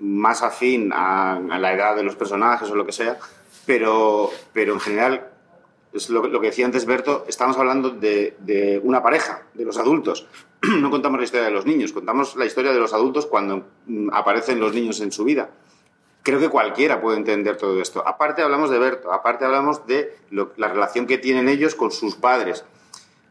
más 0.00 0.42
afín 0.42 0.92
a, 0.92 1.36
a 1.36 1.58
la 1.58 1.72
edad 1.72 1.96
de 1.96 2.02
los 2.02 2.14
personajes 2.14 2.70
o 2.70 2.74
lo 2.74 2.84
que 2.84 2.92
sea, 2.92 3.16
pero, 3.64 4.30
pero 4.52 4.74
en 4.74 4.80
general, 4.80 5.29
es 5.92 6.08
lo, 6.10 6.22
que- 6.22 6.28
lo 6.28 6.40
que 6.40 6.48
decía 6.48 6.66
antes 6.66 6.86
Berto, 6.86 7.24
estamos 7.28 7.56
hablando 7.58 7.90
de, 7.90 8.36
de 8.40 8.80
una 8.84 9.02
pareja, 9.02 9.42
de 9.54 9.64
los 9.64 9.78
adultos. 9.78 10.26
No 10.78 10.90
contamos 10.90 11.18
la 11.18 11.24
historia 11.24 11.46
de 11.46 11.52
los 11.52 11.64
niños, 11.66 11.92
contamos 11.92 12.36
la 12.36 12.44
historia 12.44 12.72
de 12.72 12.78
los 12.78 12.92
adultos 12.92 13.26
cuando 13.26 13.64
mm, 13.86 14.10
aparecen 14.12 14.60
los 14.60 14.74
niños 14.74 15.00
en 15.00 15.10
su 15.10 15.24
vida. 15.24 15.50
Creo 16.22 16.38
que 16.38 16.50
cualquiera 16.50 17.00
puede 17.00 17.16
entender 17.16 17.56
todo 17.56 17.80
esto. 17.80 18.06
Aparte 18.06 18.42
hablamos 18.42 18.68
de 18.70 18.78
Berto, 18.78 19.10
aparte 19.12 19.44
hablamos 19.46 19.86
de 19.86 20.16
lo- 20.30 20.52
la 20.58 20.68
relación 20.68 21.06
que 21.06 21.16
tienen 21.18 21.48
ellos 21.48 21.74
con 21.74 21.90
sus 21.90 22.14
padres. 22.16 22.64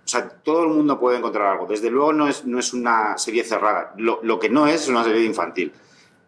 O 0.04 0.08
sea, 0.12 0.28
todo 0.28 0.64
el 0.64 0.70
mundo 0.70 1.00
puede 1.00 1.18
encontrar 1.20 1.46
algo. 1.52 1.68
Desde 1.68 1.92
luego 1.92 2.14
no 2.14 2.28
es, 2.28 2.46
no 2.46 2.58
es 2.58 2.74
una 2.74 3.16
serie 3.20 3.44
cerrada. 3.44 3.94
Lo, 3.98 4.20
lo 4.24 4.40
que 4.40 4.50
no 4.50 4.66
es 4.66 4.82
es 4.82 4.88
una 4.88 5.04
serie 5.04 5.24
infantil. 5.24 5.72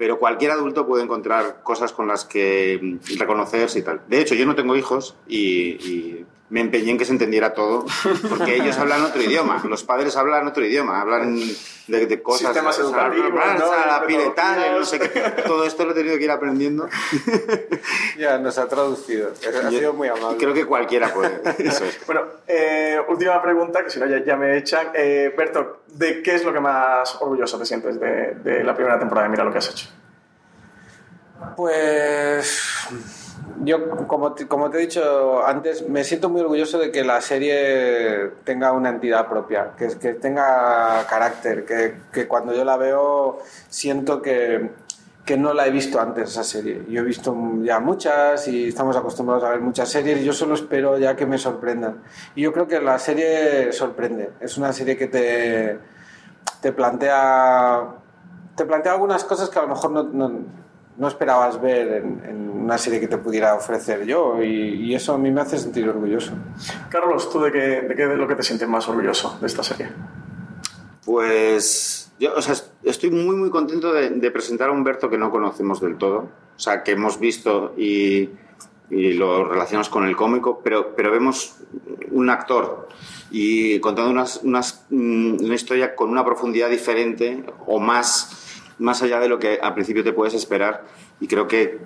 Pero 0.01 0.17
cualquier 0.17 0.49
adulto 0.49 0.87
puede 0.87 1.03
encontrar 1.03 1.61
cosas 1.61 1.93
con 1.93 2.07
las 2.07 2.25
que 2.25 2.97
reconocerse 3.19 3.77
y 3.77 3.81
tal. 3.83 4.01
De 4.07 4.19
hecho, 4.19 4.33
yo 4.33 4.47
no 4.47 4.55
tengo 4.55 4.75
hijos 4.75 5.15
y, 5.27 5.73
y 5.87 6.25
me 6.51 6.59
empeñé 6.59 6.91
en 6.91 6.97
que 6.97 7.05
se 7.05 7.13
entendiera 7.13 7.53
todo, 7.53 7.85
porque 8.29 8.55
ellos 8.57 8.77
hablan 8.77 9.03
otro 9.03 9.21
idioma. 9.21 9.63
Los 9.67 9.83
padres 9.83 10.15
hablan 10.17 10.47
otro 10.47 10.65
idioma, 10.65 10.99
hablan 11.01 11.39
de, 11.87 12.05
de 12.05 12.21
cosas... 12.21 12.49
Sistemas 12.49 12.75
sea, 12.75 12.83
educativos, 12.85 13.33
la 13.33 13.53
¿no? 13.55 13.85
la 13.85 13.99
De 14.01 14.05
piretal, 14.07 14.59
metodologías. 14.59 14.79
no 14.79 14.85
sé 14.85 14.99
qué. 14.99 15.41
Todo 15.43 15.65
esto 15.65 15.85
lo 15.85 15.91
he 15.91 15.93
tenido 15.95 16.17
que 16.17 16.25
ir 16.25 16.31
aprendiendo. 16.31 16.87
Ya 18.17 18.37
nos 18.37 18.57
ha 18.57 18.67
traducido. 18.67 19.31
Ha 19.31 19.69
sido 19.69 19.93
muy 19.93 20.07
amable. 20.09 20.37
Creo 20.37 20.53
que 20.53 20.65
cualquiera 20.65 21.13
puede. 21.13 21.41
Eso 21.57 21.85
es. 21.85 22.05
Bueno, 22.05 22.21
eh, 22.47 22.99
última 23.07 23.41
pregunta, 23.41 23.83
que 23.83 23.89
si 23.89 23.99
no 23.99 24.05
ya, 24.05 24.23
ya 24.23 24.35
me 24.35 24.57
echan. 24.57 24.89
Eh, 24.93 25.33
Berto, 25.35 25.83
¿de 25.87 26.21
qué 26.21 26.35
es 26.35 26.43
lo 26.43 26.53
que 26.53 26.59
más 26.59 27.15
orgulloso 27.21 27.57
te 27.57 27.65
sientes 27.65 27.99
de, 27.99 28.35
de 28.43 28.63
la 28.63 28.75
primera 28.75 28.99
temporada 28.99 29.27
de 29.27 29.31
Mira 29.31 29.43
lo 29.43 29.51
que 29.51 29.57
has 29.57 29.69
hecho? 29.69 29.87
Pues 31.55 32.71
yo, 33.63 34.07
como 34.07 34.33
te, 34.33 34.47
como 34.47 34.69
te 34.69 34.77
he 34.77 34.81
dicho 34.81 35.45
antes, 35.45 35.87
me 35.87 36.03
siento 36.03 36.29
muy 36.29 36.41
orgulloso 36.41 36.79
de 36.79 36.91
que 36.91 37.03
la 37.03 37.21
serie 37.21 38.31
tenga 38.43 38.71
una 38.71 38.89
entidad 38.89 39.27
propia, 39.27 39.71
que, 39.77 39.87
que 39.99 40.13
tenga 40.15 41.05
carácter, 41.07 41.65
que, 41.65 42.27
cuando 42.27 42.53
yo 42.53 42.63
la 42.63 42.77
veo 42.77 43.39
siento 43.69 44.21
que, 44.21 44.69
que 45.25 45.37
no 45.37 45.53
la 45.53 45.67
he 45.67 45.71
visto 45.71 45.99
antes 45.99 46.29
esa 46.31 46.43
serie. 46.43 46.83
Yo 46.89 47.01
he 47.01 47.05
visto 47.05 47.35
ya 47.61 47.79
muchas 47.79 48.47
y 48.47 48.69
estamos 48.69 48.95
acostumbrados 48.95 49.43
a 49.43 49.49
ver 49.49 49.61
muchas 49.61 49.89
series 49.89 50.21
y 50.21 50.25
yo 50.25 50.33
solo 50.33 50.55
espero 50.55 50.97
ya 50.97 51.15
que 51.15 51.25
me 51.25 51.37
sorprendan. 51.37 52.01
Y 52.35 52.41
yo 52.41 52.53
creo 52.53 52.67
que 52.67 52.79
la 52.81 52.97
serie 52.99 53.71
sorprende. 53.71 54.31
Es 54.39 54.57
una 54.57 54.73
serie 54.73 54.97
que 54.97 55.07
te, 55.07 55.79
te 56.61 56.71
plantea 56.71 58.01
te 58.55 58.65
plantea 58.65 58.93
algunas 58.93 59.23
cosas 59.23 59.49
que 59.49 59.59
a 59.59 59.63
lo 59.63 59.69
mejor 59.69 59.91
no, 59.91 60.31
no 61.01 61.07
esperabas 61.07 61.59
ver 61.59 62.03
en, 62.03 62.21
en, 62.29 62.49
una 62.49 62.77
serie 62.77 62.99
que 62.99 63.07
te 63.07 63.17
pudiera 63.17 63.55
ofrecer 63.55 64.05
yo 64.05 64.41
y, 64.41 64.85
y, 64.85 64.93
eso 64.93 65.15
a 65.15 65.17
mí 65.17 65.31
me 65.31 65.41
hace 65.41 65.57
sentir 65.57 65.89
orgulloso. 65.89 66.33
Carlos, 66.89 67.27
¿tú 67.31 67.41
de 67.41 67.51
qué, 67.51 67.59
de 67.81 67.95
qué 67.95 68.03
es 68.03 68.17
lo 68.19 68.27
que 68.27 68.35
te 68.35 68.43
sientes 68.43 68.67
más 68.69 68.87
orgulloso 68.87 69.35
de 69.41 69.47
esta 69.47 69.63
serie? 69.63 69.89
Pues 71.03 72.11
yo 72.19 72.35
o 72.35 72.41
sea, 72.43 72.53
estoy 72.83 73.09
muy 73.09 73.35
muy 73.35 73.49
contento 73.49 73.91
de, 73.91 74.11
de, 74.11 74.29
presentar 74.29 74.69
a 74.69 74.73
Humberto 74.73 75.09
que 75.09 75.17
no 75.17 75.31
conocemos 75.31 75.81
del 75.81 75.97
todo, 75.97 76.29
o 76.55 76.59
sea, 76.59 76.83
que 76.83 76.91
hemos 76.91 77.19
visto 77.19 77.73
y, 77.75 78.29
y 78.91 79.13
lo 79.13 79.45
relacionamos 79.45 79.89
con 79.89 80.05
el 80.05 80.15
cómico, 80.15 80.61
pero, 80.63 80.93
pero 80.95 81.11
vemos 81.11 81.55
un 82.11 82.29
actor 82.29 82.89
y 83.31 83.79
contando 83.79 84.11
unas, 84.11 84.41
unas, 84.43 84.85
mm, 84.91 85.43
una 85.45 85.55
historia 85.55 85.95
con 85.95 86.09
una 86.09 86.23
profundidad 86.23 86.69
diferente 86.69 87.43
o 87.65 87.79
más 87.79 88.40
más 88.81 89.01
allá 89.01 89.19
de 89.19 89.29
lo 89.29 89.39
que 89.39 89.59
al 89.61 89.73
principio 89.73 90.03
te 90.03 90.11
puedes 90.11 90.33
esperar. 90.33 90.83
Y 91.19 91.27
creo 91.27 91.47
que 91.47 91.79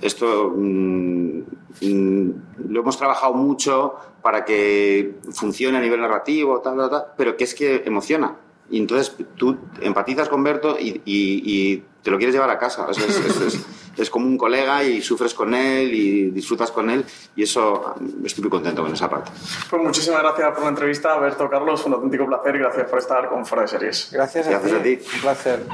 esto 0.00 0.52
mmm, 0.54 1.40
mmm, 1.80 2.30
lo 2.68 2.80
hemos 2.80 2.96
trabajado 2.98 3.34
mucho 3.34 3.94
para 4.22 4.44
que 4.44 5.16
funcione 5.32 5.78
a 5.78 5.80
nivel 5.80 6.00
narrativo, 6.00 6.60
tal, 6.60 6.76
tal, 6.76 6.90
tal, 6.90 7.04
pero 7.16 7.36
que 7.36 7.44
es 7.44 7.54
que 7.54 7.82
emociona. 7.84 8.36
Y 8.70 8.78
entonces 8.78 9.14
tú 9.36 9.58
empatizas 9.80 10.28
con 10.28 10.42
Berto 10.42 10.78
y, 10.78 11.02
y, 11.04 11.42
y 11.44 11.84
te 12.02 12.10
lo 12.10 12.16
quieres 12.16 12.34
llevar 12.34 12.50
a 12.50 12.58
casa. 12.58 12.86
Es, 12.90 12.98
es, 12.98 13.40
es, 13.40 13.66
es, 13.98 14.10
como 14.10 14.26
un 14.26 14.38
colega 14.38 14.82
y 14.82 15.02
sufres 15.02 15.34
con 15.34 15.54
él 15.54 15.92
y 15.92 16.30
disfrutas 16.30 16.70
con 16.70 16.88
él 16.88 17.04
y 17.36 17.42
eso 17.42 17.94
estoy 18.24 18.42
muy 18.42 18.50
contento 18.50 18.82
con 18.82 18.92
esa 18.92 19.10
parte. 19.10 19.30
Pues 19.68 19.82
muchísimas 19.82 20.22
gracias 20.22 20.52
por 20.52 20.62
la 20.62 20.68
entrevista, 20.70 21.18
Berto 21.18 21.50
Carlos. 21.50 21.84
Un 21.84 21.94
auténtico 21.94 22.26
placer 22.26 22.56
y 22.56 22.58
gracias 22.60 22.88
por 22.88 22.98
estar 22.98 23.28
con 23.28 23.44
Fuera 23.44 23.62
de 23.62 23.68
Series. 23.68 24.08
Gracias, 24.12 24.48
gracias 24.48 24.72
a 24.72 24.82
ti. 24.82 24.94
A 24.94 24.98
ti. 24.98 25.04
Un 25.16 25.20
placer. 25.20 25.66